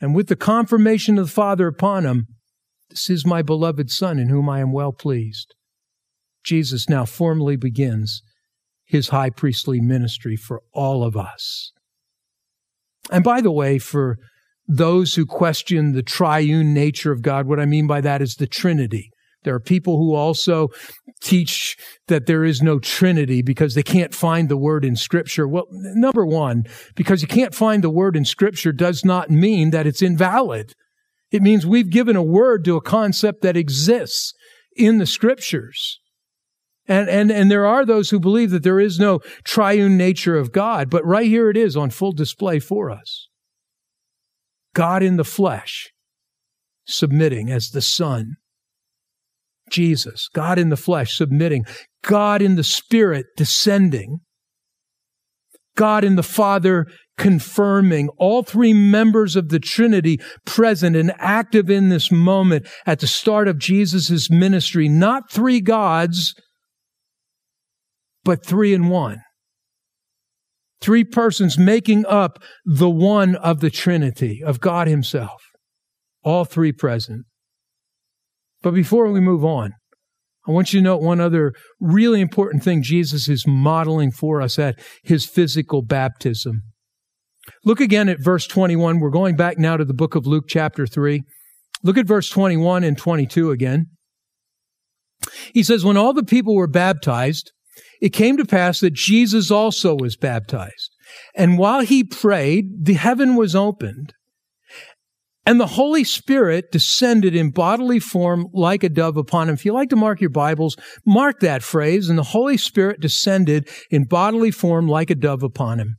And 0.00 0.14
with 0.14 0.28
the 0.28 0.36
confirmation 0.36 1.18
of 1.18 1.26
the 1.26 1.32
Father 1.32 1.66
upon 1.66 2.04
him, 2.04 2.26
this 2.90 3.10
is 3.10 3.26
my 3.26 3.42
beloved 3.42 3.90
Son 3.90 4.18
in 4.18 4.28
whom 4.28 4.48
I 4.48 4.60
am 4.60 4.72
well 4.72 4.92
pleased. 4.92 5.54
Jesus 6.44 6.88
now 6.88 7.04
formally 7.04 7.56
begins 7.56 8.22
his 8.84 9.08
high 9.08 9.30
priestly 9.30 9.80
ministry 9.80 10.36
for 10.36 10.62
all 10.72 11.04
of 11.04 11.16
us. 11.16 11.72
And 13.10 13.22
by 13.22 13.40
the 13.40 13.52
way, 13.52 13.78
for 13.78 14.18
those 14.70 15.16
who 15.16 15.26
question 15.26 15.92
the 15.92 16.02
triune 16.02 16.72
nature 16.72 17.10
of 17.10 17.22
God. 17.22 17.48
What 17.48 17.58
I 17.58 17.66
mean 17.66 17.88
by 17.88 18.00
that 18.02 18.22
is 18.22 18.36
the 18.36 18.46
Trinity. 18.46 19.10
There 19.42 19.54
are 19.54 19.60
people 19.60 19.96
who 19.96 20.14
also 20.14 20.68
teach 21.20 21.76
that 22.06 22.26
there 22.26 22.44
is 22.44 22.62
no 22.62 22.78
Trinity 22.78 23.42
because 23.42 23.74
they 23.74 23.82
can't 23.82 24.14
find 24.14 24.48
the 24.48 24.56
word 24.56 24.84
in 24.84 24.94
Scripture. 24.94 25.48
Well, 25.48 25.66
number 25.70 26.24
one, 26.24 26.64
because 26.94 27.20
you 27.20 27.26
can't 27.26 27.54
find 27.54 27.82
the 27.82 27.90
word 27.90 28.16
in 28.16 28.24
Scripture 28.24 28.72
does 28.72 29.04
not 29.04 29.28
mean 29.28 29.70
that 29.70 29.88
it's 29.88 30.02
invalid. 30.02 30.74
It 31.32 31.42
means 31.42 31.66
we've 31.66 31.90
given 31.90 32.14
a 32.14 32.22
word 32.22 32.64
to 32.66 32.76
a 32.76 32.82
concept 32.82 33.42
that 33.42 33.56
exists 33.56 34.34
in 34.76 34.98
the 34.98 35.06
Scriptures. 35.06 35.98
And, 36.86 37.08
and, 37.08 37.30
and 37.32 37.50
there 37.50 37.66
are 37.66 37.84
those 37.84 38.10
who 38.10 38.20
believe 38.20 38.50
that 38.50 38.62
there 38.62 38.80
is 38.80 39.00
no 39.00 39.20
triune 39.42 39.96
nature 39.96 40.36
of 40.36 40.52
God, 40.52 40.90
but 40.90 41.04
right 41.04 41.26
here 41.26 41.50
it 41.50 41.56
is 41.56 41.76
on 41.76 41.90
full 41.90 42.12
display 42.12 42.60
for 42.60 42.90
us. 42.90 43.29
God 44.74 45.02
in 45.02 45.16
the 45.16 45.24
flesh, 45.24 45.90
submitting 46.86 47.50
as 47.50 47.70
the 47.70 47.82
Son. 47.82 48.36
Jesus, 49.70 50.28
God 50.32 50.58
in 50.58 50.68
the 50.68 50.76
flesh, 50.76 51.16
submitting. 51.16 51.64
God 52.02 52.42
in 52.42 52.56
the 52.56 52.64
Spirit, 52.64 53.26
descending. 53.36 54.20
God 55.76 56.04
in 56.04 56.16
the 56.16 56.22
Father, 56.22 56.86
confirming. 57.16 58.08
All 58.18 58.42
three 58.42 58.72
members 58.72 59.36
of 59.36 59.48
the 59.48 59.60
Trinity 59.60 60.18
present 60.44 60.96
and 60.96 61.12
active 61.18 61.70
in 61.70 61.88
this 61.88 62.10
moment 62.10 62.66
at 62.86 62.98
the 62.98 63.06
start 63.06 63.46
of 63.46 63.58
Jesus' 63.58 64.30
ministry. 64.30 64.88
Not 64.88 65.30
three 65.30 65.60
gods, 65.60 66.34
but 68.24 68.44
three 68.44 68.74
in 68.74 68.88
one. 68.88 69.22
Three 70.80 71.04
persons 71.04 71.58
making 71.58 72.06
up 72.06 72.42
the 72.64 72.88
one 72.88 73.36
of 73.36 73.60
the 73.60 73.70
Trinity, 73.70 74.42
of 74.44 74.60
God 74.60 74.88
Himself. 74.88 75.42
All 76.22 76.44
three 76.44 76.72
present. 76.72 77.26
But 78.62 78.72
before 78.72 79.10
we 79.10 79.20
move 79.20 79.44
on, 79.44 79.72
I 80.46 80.52
want 80.52 80.72
you 80.72 80.80
to 80.80 80.84
note 80.84 81.02
one 81.02 81.20
other 81.20 81.52
really 81.80 82.20
important 82.20 82.62
thing 82.62 82.82
Jesus 82.82 83.28
is 83.28 83.46
modeling 83.46 84.10
for 84.10 84.40
us 84.40 84.58
at 84.58 84.78
his 85.02 85.26
physical 85.26 85.82
baptism. 85.82 86.62
Look 87.64 87.80
again 87.80 88.08
at 88.08 88.20
verse 88.20 88.46
21. 88.46 89.00
We're 89.00 89.10
going 89.10 89.36
back 89.36 89.58
now 89.58 89.76
to 89.76 89.84
the 89.84 89.94
book 89.94 90.14
of 90.14 90.26
Luke, 90.26 90.44
chapter 90.48 90.86
3. 90.86 91.22
Look 91.82 91.98
at 91.98 92.06
verse 92.06 92.28
21 92.28 92.84
and 92.84 92.96
22 92.96 93.50
again. 93.50 93.86
He 95.52 95.62
says, 95.62 95.84
When 95.84 95.96
all 95.96 96.12
the 96.12 96.22
people 96.22 96.54
were 96.54 96.66
baptized, 96.66 97.52
it 98.00 98.10
came 98.10 98.36
to 98.36 98.44
pass 98.44 98.80
that 98.80 98.94
Jesus 98.94 99.50
also 99.50 99.94
was 99.94 100.16
baptized. 100.16 100.94
And 101.34 101.58
while 101.58 101.80
he 101.80 102.04
prayed, 102.04 102.84
the 102.84 102.94
heaven 102.94 103.36
was 103.36 103.54
opened, 103.54 104.14
and 105.46 105.58
the 105.58 105.66
Holy 105.66 106.04
Spirit 106.04 106.70
descended 106.70 107.34
in 107.34 107.50
bodily 107.50 107.98
form 107.98 108.46
like 108.52 108.84
a 108.84 108.88
dove 108.88 109.16
upon 109.16 109.48
him. 109.48 109.54
If 109.54 109.64
you 109.64 109.72
like 109.72 109.88
to 109.88 109.96
mark 109.96 110.20
your 110.20 110.30
Bibles, 110.30 110.76
mark 111.06 111.40
that 111.40 111.62
phrase. 111.62 112.08
And 112.08 112.18
the 112.18 112.22
Holy 112.22 112.56
Spirit 112.56 113.00
descended 113.00 113.68
in 113.90 114.04
bodily 114.04 114.50
form 114.50 114.86
like 114.86 115.10
a 115.10 115.14
dove 115.14 115.42
upon 115.42 115.80
him. 115.80 115.96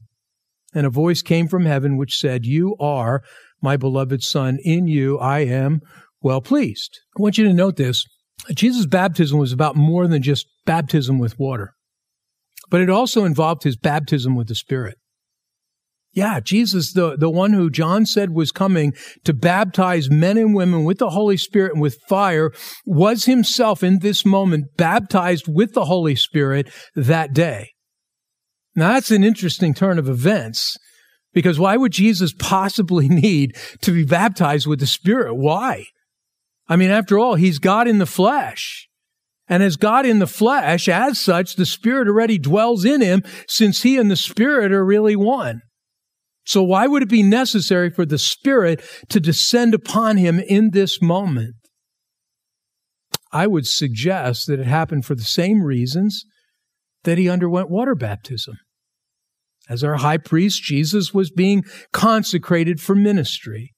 And 0.73 0.85
a 0.85 0.89
voice 0.89 1.21
came 1.21 1.47
from 1.47 1.65
heaven 1.65 1.97
which 1.97 2.17
said, 2.17 2.45
You 2.45 2.75
are 2.79 3.23
my 3.61 3.77
beloved 3.77 4.23
Son. 4.23 4.57
In 4.63 4.87
you 4.87 5.17
I 5.17 5.39
am 5.39 5.81
well 6.21 6.39
pleased. 6.39 6.99
I 7.17 7.21
want 7.21 7.37
you 7.37 7.43
to 7.45 7.53
note 7.53 7.75
this. 7.75 8.05
Jesus' 8.53 8.85
baptism 8.85 9.37
was 9.37 9.51
about 9.51 9.75
more 9.75 10.07
than 10.07 10.21
just 10.21 10.47
baptism 10.65 11.19
with 11.19 11.37
water, 11.37 11.73
but 12.71 12.81
it 12.81 12.89
also 12.89 13.25
involved 13.25 13.61
his 13.61 13.77
baptism 13.77 14.35
with 14.35 14.47
the 14.47 14.55
Spirit. 14.55 14.97
Yeah, 16.13 16.39
Jesus, 16.39 16.93
the, 16.93 17.15
the 17.15 17.29
one 17.29 17.53
who 17.53 17.69
John 17.69 18.05
said 18.05 18.31
was 18.31 18.51
coming 18.51 18.93
to 19.23 19.33
baptize 19.33 20.09
men 20.09 20.37
and 20.37 20.55
women 20.55 20.83
with 20.83 20.97
the 20.97 21.11
Holy 21.11 21.37
Spirit 21.37 21.73
and 21.73 21.81
with 21.81 21.99
fire, 22.09 22.51
was 22.85 23.25
himself 23.25 23.83
in 23.83 23.99
this 23.99 24.25
moment 24.25 24.75
baptized 24.75 25.45
with 25.47 25.73
the 25.73 25.85
Holy 25.85 26.15
Spirit 26.15 26.69
that 26.95 27.33
day. 27.33 27.71
Now 28.75 28.93
that's 28.93 29.11
an 29.11 29.23
interesting 29.23 29.73
turn 29.73 29.99
of 29.99 30.09
events 30.09 30.77
because 31.33 31.59
why 31.59 31.77
would 31.77 31.91
Jesus 31.91 32.33
possibly 32.37 33.07
need 33.09 33.55
to 33.81 33.91
be 33.91 34.03
baptized 34.03 34.67
with 34.67 34.79
the 34.79 34.87
Spirit? 34.87 35.35
Why? 35.35 35.85
I 36.67 36.77
mean, 36.77 36.89
after 36.89 37.19
all, 37.19 37.35
he's 37.35 37.59
God 37.59 37.87
in 37.87 37.97
the 37.97 38.05
flesh. 38.05 38.87
And 39.51 39.61
as 39.61 39.75
God 39.75 40.05
in 40.05 40.19
the 40.19 40.27
flesh, 40.27 40.87
as 40.87 41.19
such, 41.19 41.57
the 41.57 41.65
Spirit 41.65 42.07
already 42.07 42.37
dwells 42.37 42.85
in 42.85 43.01
him 43.01 43.21
since 43.49 43.81
he 43.81 43.97
and 43.97 44.09
the 44.09 44.15
Spirit 44.15 44.71
are 44.71 44.85
really 44.85 45.17
one. 45.17 45.59
So 46.45 46.63
why 46.63 46.87
would 46.87 47.03
it 47.03 47.09
be 47.09 47.21
necessary 47.21 47.89
for 47.89 48.05
the 48.05 48.17
Spirit 48.17 48.81
to 49.09 49.19
descend 49.19 49.73
upon 49.73 50.15
him 50.15 50.39
in 50.39 50.69
this 50.71 51.01
moment? 51.01 51.55
I 53.33 53.45
would 53.45 53.67
suggest 53.67 54.47
that 54.47 54.61
it 54.61 54.67
happened 54.67 55.03
for 55.03 55.15
the 55.15 55.23
same 55.23 55.61
reasons 55.61 56.23
that 57.03 57.17
he 57.17 57.29
underwent 57.29 57.69
water 57.69 57.93
baptism. 57.93 58.55
As 59.67 59.83
our 59.83 59.97
high 59.97 60.17
priest, 60.17 60.63
Jesus 60.63 61.13
was 61.13 61.29
being 61.29 61.65
consecrated 61.91 62.79
for 62.79 62.95
ministry. 62.95 63.73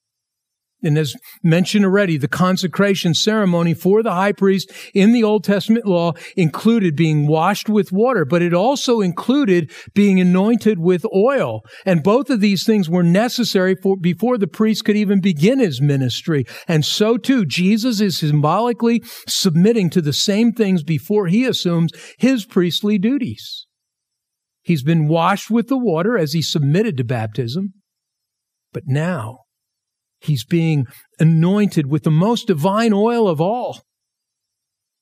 And 0.83 0.97
as 0.97 1.15
mentioned 1.41 1.85
already, 1.85 2.17
the 2.17 2.27
consecration 2.27 3.13
ceremony 3.13 3.73
for 3.73 4.03
the 4.03 4.11
high 4.11 4.33
priest 4.33 4.71
in 4.93 5.13
the 5.13 5.23
Old 5.23 5.43
Testament 5.43 5.85
law 5.85 6.13
included 6.35 6.95
being 6.95 7.25
washed 7.25 7.69
with 7.69 7.91
water, 7.91 8.25
but 8.25 8.41
it 8.41 8.53
also 8.53 9.01
included 9.01 9.71
being 9.93 10.19
anointed 10.19 10.79
with 10.79 11.05
oil. 11.15 11.61
And 11.85 12.03
both 12.03 12.29
of 12.29 12.41
these 12.41 12.65
things 12.65 12.89
were 12.89 13.03
necessary 13.03 13.75
for, 13.75 13.95
before 13.97 14.37
the 14.37 14.47
priest 14.47 14.85
could 14.85 14.97
even 14.97 15.21
begin 15.21 15.59
his 15.59 15.81
ministry. 15.81 16.45
And 16.67 16.83
so 16.83 17.17
too, 17.17 17.45
Jesus 17.45 18.01
is 18.01 18.17
symbolically 18.17 19.01
submitting 19.27 19.89
to 19.91 20.01
the 20.01 20.13
same 20.13 20.51
things 20.51 20.83
before 20.83 21.27
he 21.27 21.45
assumes 21.45 21.91
his 22.17 22.45
priestly 22.45 22.97
duties. 22.97 23.65
He's 24.61 24.83
been 24.83 25.07
washed 25.07 25.49
with 25.49 25.67
the 25.67 25.77
water 25.77 26.17
as 26.17 26.33
he 26.33 26.41
submitted 26.41 26.97
to 26.97 27.03
baptism. 27.03 27.73
But 28.71 28.83
now 28.87 29.39
he's 30.23 30.45
being 30.45 30.85
anointed 31.19 31.87
with 31.87 32.03
the 32.03 32.11
most 32.11 32.47
divine 32.47 32.93
oil 32.93 33.27
of 33.27 33.39
all, 33.39 33.81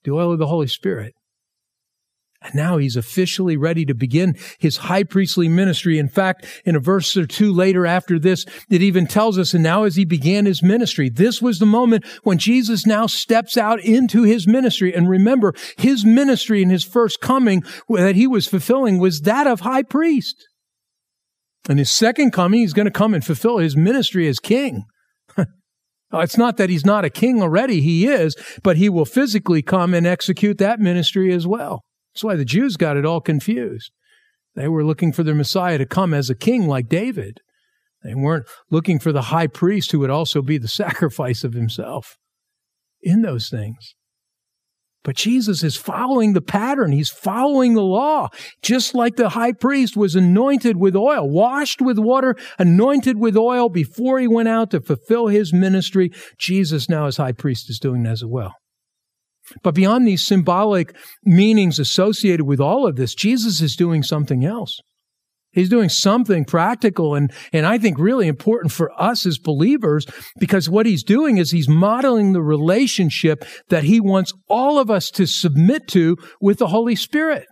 the 0.03 0.11
oil 0.11 0.31
of 0.31 0.39
the 0.39 0.47
Holy 0.47 0.67
Spirit. 0.67 1.13
And 2.43 2.55
now 2.55 2.77
he's 2.77 2.95
officially 2.95 3.55
ready 3.55 3.85
to 3.85 3.93
begin 3.93 4.35
his 4.57 4.77
high 4.77 5.03
priestly 5.03 5.47
ministry. 5.47 5.99
In 5.99 6.09
fact, 6.09 6.47
in 6.65 6.75
a 6.75 6.79
verse 6.79 7.15
or 7.15 7.27
two 7.27 7.53
later 7.53 7.85
after 7.85 8.17
this, 8.17 8.45
it 8.67 8.81
even 8.81 9.05
tells 9.05 9.37
us, 9.37 9.53
and 9.53 9.63
now 9.63 9.83
as 9.83 9.95
he 9.95 10.05
began 10.05 10.47
his 10.47 10.63
ministry, 10.63 11.07
this 11.07 11.39
was 11.39 11.59
the 11.59 11.67
moment 11.67 12.03
when 12.23 12.39
Jesus 12.39 12.87
now 12.87 13.05
steps 13.05 13.57
out 13.57 13.79
into 13.81 14.23
his 14.23 14.47
ministry. 14.47 14.91
And 14.91 15.07
remember, 15.07 15.53
his 15.77 16.03
ministry 16.03 16.63
in 16.63 16.71
his 16.71 16.83
first 16.83 17.21
coming 17.21 17.63
that 17.89 18.15
he 18.15 18.25
was 18.25 18.47
fulfilling 18.47 18.97
was 18.97 19.21
that 19.21 19.45
of 19.45 19.59
high 19.59 19.83
priest. 19.83 20.47
And 21.69 21.77
his 21.77 21.91
second 21.91 22.31
coming, 22.31 22.61
he's 22.61 22.73
going 22.73 22.87
to 22.87 22.91
come 22.91 23.13
and 23.13 23.23
fulfill 23.23 23.59
his 23.59 23.77
ministry 23.77 24.27
as 24.27 24.39
king. 24.39 24.85
It's 26.13 26.37
not 26.37 26.57
that 26.57 26.69
he's 26.69 26.85
not 26.85 27.05
a 27.05 27.09
king 27.09 27.41
already, 27.41 27.81
he 27.81 28.07
is, 28.07 28.35
but 28.63 28.77
he 28.77 28.89
will 28.89 29.05
physically 29.05 29.61
come 29.61 29.93
and 29.93 30.05
execute 30.05 30.57
that 30.57 30.79
ministry 30.79 31.33
as 31.33 31.47
well. 31.47 31.83
That's 32.13 32.23
why 32.23 32.35
the 32.35 32.45
Jews 32.45 32.77
got 32.77 32.97
it 32.97 33.05
all 33.05 33.21
confused. 33.21 33.91
They 34.55 34.67
were 34.67 34.83
looking 34.83 35.13
for 35.13 35.23
their 35.23 35.35
Messiah 35.35 35.77
to 35.77 35.85
come 35.85 36.13
as 36.13 36.29
a 36.29 36.35
king 36.35 36.67
like 36.67 36.89
David. 36.89 37.39
They 38.03 38.15
weren't 38.15 38.47
looking 38.69 38.99
for 38.99 39.11
the 39.11 39.23
high 39.23 39.47
priest 39.47 39.91
who 39.91 39.99
would 39.99 40.09
also 40.09 40.41
be 40.41 40.57
the 40.57 40.67
sacrifice 40.67 41.43
of 41.43 41.53
himself 41.53 42.17
in 43.01 43.21
those 43.21 43.49
things. 43.49 43.95
But 45.03 45.15
Jesus 45.15 45.63
is 45.63 45.75
following 45.75 46.33
the 46.33 46.41
pattern. 46.41 46.91
He's 46.91 47.09
following 47.09 47.73
the 47.73 47.81
law. 47.81 48.29
Just 48.61 48.93
like 48.93 49.15
the 49.15 49.29
high 49.29 49.53
priest 49.53 49.97
was 49.97 50.15
anointed 50.15 50.77
with 50.77 50.95
oil, 50.95 51.27
washed 51.27 51.81
with 51.81 51.97
water, 51.97 52.35
anointed 52.59 53.17
with 53.17 53.35
oil 53.35 53.67
before 53.69 54.19
he 54.19 54.27
went 54.27 54.49
out 54.49 54.69
to 54.71 54.81
fulfill 54.81 55.27
his 55.27 55.51
ministry, 55.51 56.11
Jesus 56.37 56.87
now 56.87 57.07
as 57.07 57.17
high 57.17 57.31
priest 57.31 57.69
is 57.69 57.79
doing 57.79 58.03
that 58.03 58.11
as 58.11 58.23
well. 58.23 58.53
But 59.63 59.75
beyond 59.75 60.07
these 60.07 60.25
symbolic 60.25 60.95
meanings 61.23 61.79
associated 61.79 62.45
with 62.45 62.59
all 62.59 62.87
of 62.87 62.95
this, 62.95 63.15
Jesus 63.15 63.59
is 63.59 63.75
doing 63.75 64.03
something 64.03 64.45
else. 64.45 64.79
He's 65.53 65.69
doing 65.69 65.89
something 65.89 66.45
practical 66.45 67.15
and, 67.15 67.31
and 67.51 67.65
I 67.65 67.77
think 67.77 67.99
really 67.99 68.27
important 68.27 68.71
for 68.71 68.91
us 69.01 69.25
as 69.25 69.37
believers 69.37 70.05
because 70.39 70.69
what 70.69 70.85
he's 70.85 71.03
doing 71.03 71.37
is 71.37 71.51
he's 71.51 71.67
modeling 71.67 72.31
the 72.31 72.41
relationship 72.41 73.43
that 73.69 73.83
he 73.83 73.99
wants 73.99 74.33
all 74.47 74.79
of 74.79 74.89
us 74.89 75.09
to 75.11 75.25
submit 75.25 75.87
to 75.89 76.17
with 76.39 76.59
the 76.59 76.67
Holy 76.67 76.95
Spirit. 76.95 77.45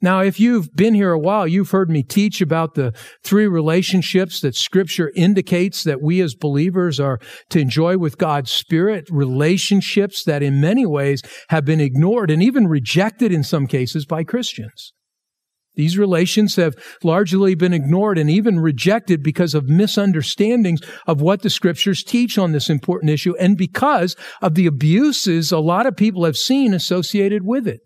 Now, 0.00 0.20
if 0.20 0.38
you've 0.38 0.72
been 0.76 0.94
here 0.94 1.10
a 1.10 1.18
while, 1.18 1.48
you've 1.48 1.72
heard 1.72 1.90
me 1.90 2.04
teach 2.04 2.40
about 2.40 2.74
the 2.74 2.94
three 3.24 3.48
relationships 3.48 4.40
that 4.42 4.54
scripture 4.54 5.10
indicates 5.16 5.82
that 5.82 6.00
we 6.00 6.20
as 6.20 6.36
believers 6.36 7.00
are 7.00 7.18
to 7.50 7.58
enjoy 7.58 7.98
with 7.98 8.16
God's 8.16 8.52
Spirit, 8.52 9.08
relationships 9.10 10.22
that 10.22 10.40
in 10.40 10.60
many 10.60 10.86
ways 10.86 11.22
have 11.48 11.64
been 11.64 11.80
ignored 11.80 12.30
and 12.30 12.42
even 12.44 12.68
rejected 12.68 13.32
in 13.32 13.42
some 13.42 13.66
cases 13.66 14.06
by 14.06 14.22
Christians. 14.22 14.92
These 15.78 15.96
relations 15.96 16.56
have 16.56 16.74
largely 17.04 17.54
been 17.54 17.72
ignored 17.72 18.18
and 18.18 18.28
even 18.28 18.58
rejected 18.58 19.22
because 19.22 19.54
of 19.54 19.68
misunderstandings 19.68 20.80
of 21.06 21.20
what 21.20 21.42
the 21.42 21.50
scriptures 21.50 22.02
teach 22.02 22.36
on 22.36 22.50
this 22.50 22.68
important 22.68 23.12
issue 23.12 23.36
and 23.36 23.56
because 23.56 24.16
of 24.42 24.56
the 24.56 24.66
abuses 24.66 25.52
a 25.52 25.60
lot 25.60 25.86
of 25.86 25.96
people 25.96 26.24
have 26.24 26.36
seen 26.36 26.74
associated 26.74 27.42
with 27.44 27.68
it. 27.68 27.78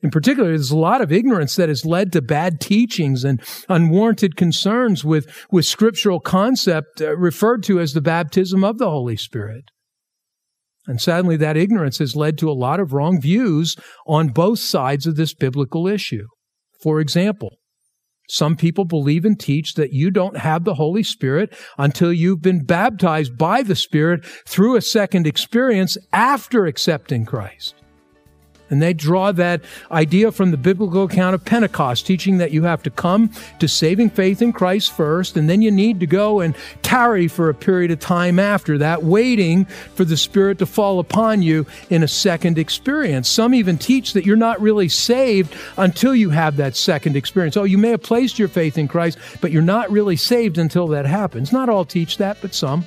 In 0.00 0.10
particular, 0.10 0.48
there's 0.48 0.70
a 0.70 0.76
lot 0.78 1.02
of 1.02 1.12
ignorance 1.12 1.56
that 1.56 1.68
has 1.68 1.84
led 1.84 2.10
to 2.12 2.22
bad 2.22 2.58
teachings 2.58 3.22
and 3.22 3.42
unwarranted 3.68 4.34
concerns 4.34 5.04
with, 5.04 5.26
with 5.50 5.66
scriptural 5.66 6.20
concept 6.20 7.02
uh, 7.02 7.14
referred 7.18 7.62
to 7.64 7.80
as 7.80 7.92
the 7.92 8.00
baptism 8.00 8.64
of 8.64 8.78
the 8.78 8.88
Holy 8.88 9.18
Spirit. 9.18 9.64
And 10.86 11.02
sadly, 11.02 11.36
that 11.36 11.58
ignorance 11.58 11.98
has 11.98 12.16
led 12.16 12.38
to 12.38 12.50
a 12.50 12.56
lot 12.56 12.80
of 12.80 12.94
wrong 12.94 13.20
views 13.20 13.76
on 14.06 14.28
both 14.28 14.58
sides 14.58 15.06
of 15.06 15.16
this 15.16 15.34
biblical 15.34 15.86
issue. 15.86 16.28
For 16.82 17.00
example, 17.00 17.58
Some 18.28 18.56
people 18.56 18.84
believe 18.84 19.24
and 19.26 19.38
teach 19.38 19.74
that 19.74 19.92
you 19.92 20.10
don't 20.10 20.38
have 20.38 20.64
the 20.64 20.76
Holy 20.76 21.02
Spirit 21.02 21.54
until 21.76 22.12
you've 22.12 22.40
been 22.40 22.64
baptized 22.64 23.36
by 23.36 23.62
the 23.62 23.76
Spirit 23.76 24.24
through 24.46 24.76
a 24.76 24.80
second 24.80 25.26
experience 25.26 25.98
after 26.14 26.64
accepting 26.64 27.26
Christ. 27.26 27.74
And 28.72 28.82
they 28.82 28.94
draw 28.94 29.30
that 29.32 29.60
idea 29.90 30.32
from 30.32 30.50
the 30.50 30.56
biblical 30.56 31.04
account 31.04 31.34
of 31.34 31.44
Pentecost, 31.44 32.06
teaching 32.06 32.38
that 32.38 32.50
you 32.50 32.64
have 32.64 32.82
to 32.84 32.90
come 32.90 33.30
to 33.58 33.68
saving 33.68 34.10
faith 34.10 34.40
in 34.40 34.52
Christ 34.52 34.92
first, 34.92 35.36
and 35.36 35.48
then 35.48 35.62
you 35.62 35.70
need 35.70 36.00
to 36.00 36.06
go 36.06 36.40
and 36.40 36.56
tarry 36.82 37.28
for 37.28 37.50
a 37.50 37.54
period 37.54 37.90
of 37.90 38.00
time 38.00 38.38
after 38.38 38.78
that, 38.78 39.04
waiting 39.04 39.66
for 39.94 40.04
the 40.04 40.16
Spirit 40.16 40.58
to 40.58 40.66
fall 40.66 40.98
upon 40.98 41.42
you 41.42 41.66
in 41.90 42.02
a 42.02 42.08
second 42.08 42.58
experience. 42.58 43.28
Some 43.28 43.54
even 43.54 43.76
teach 43.76 44.14
that 44.14 44.24
you're 44.24 44.36
not 44.36 44.60
really 44.60 44.88
saved 44.88 45.54
until 45.76 46.14
you 46.14 46.30
have 46.30 46.56
that 46.56 46.74
second 46.74 47.14
experience. 47.14 47.56
Oh, 47.56 47.64
you 47.64 47.76
may 47.76 47.90
have 47.90 48.02
placed 48.02 48.38
your 48.38 48.48
faith 48.48 48.78
in 48.78 48.88
Christ, 48.88 49.18
but 49.42 49.52
you're 49.52 49.62
not 49.62 49.90
really 49.90 50.16
saved 50.16 50.56
until 50.56 50.88
that 50.88 51.04
happens. 51.04 51.52
Not 51.52 51.68
all 51.68 51.84
teach 51.84 52.16
that, 52.16 52.38
but 52.40 52.54
some. 52.54 52.86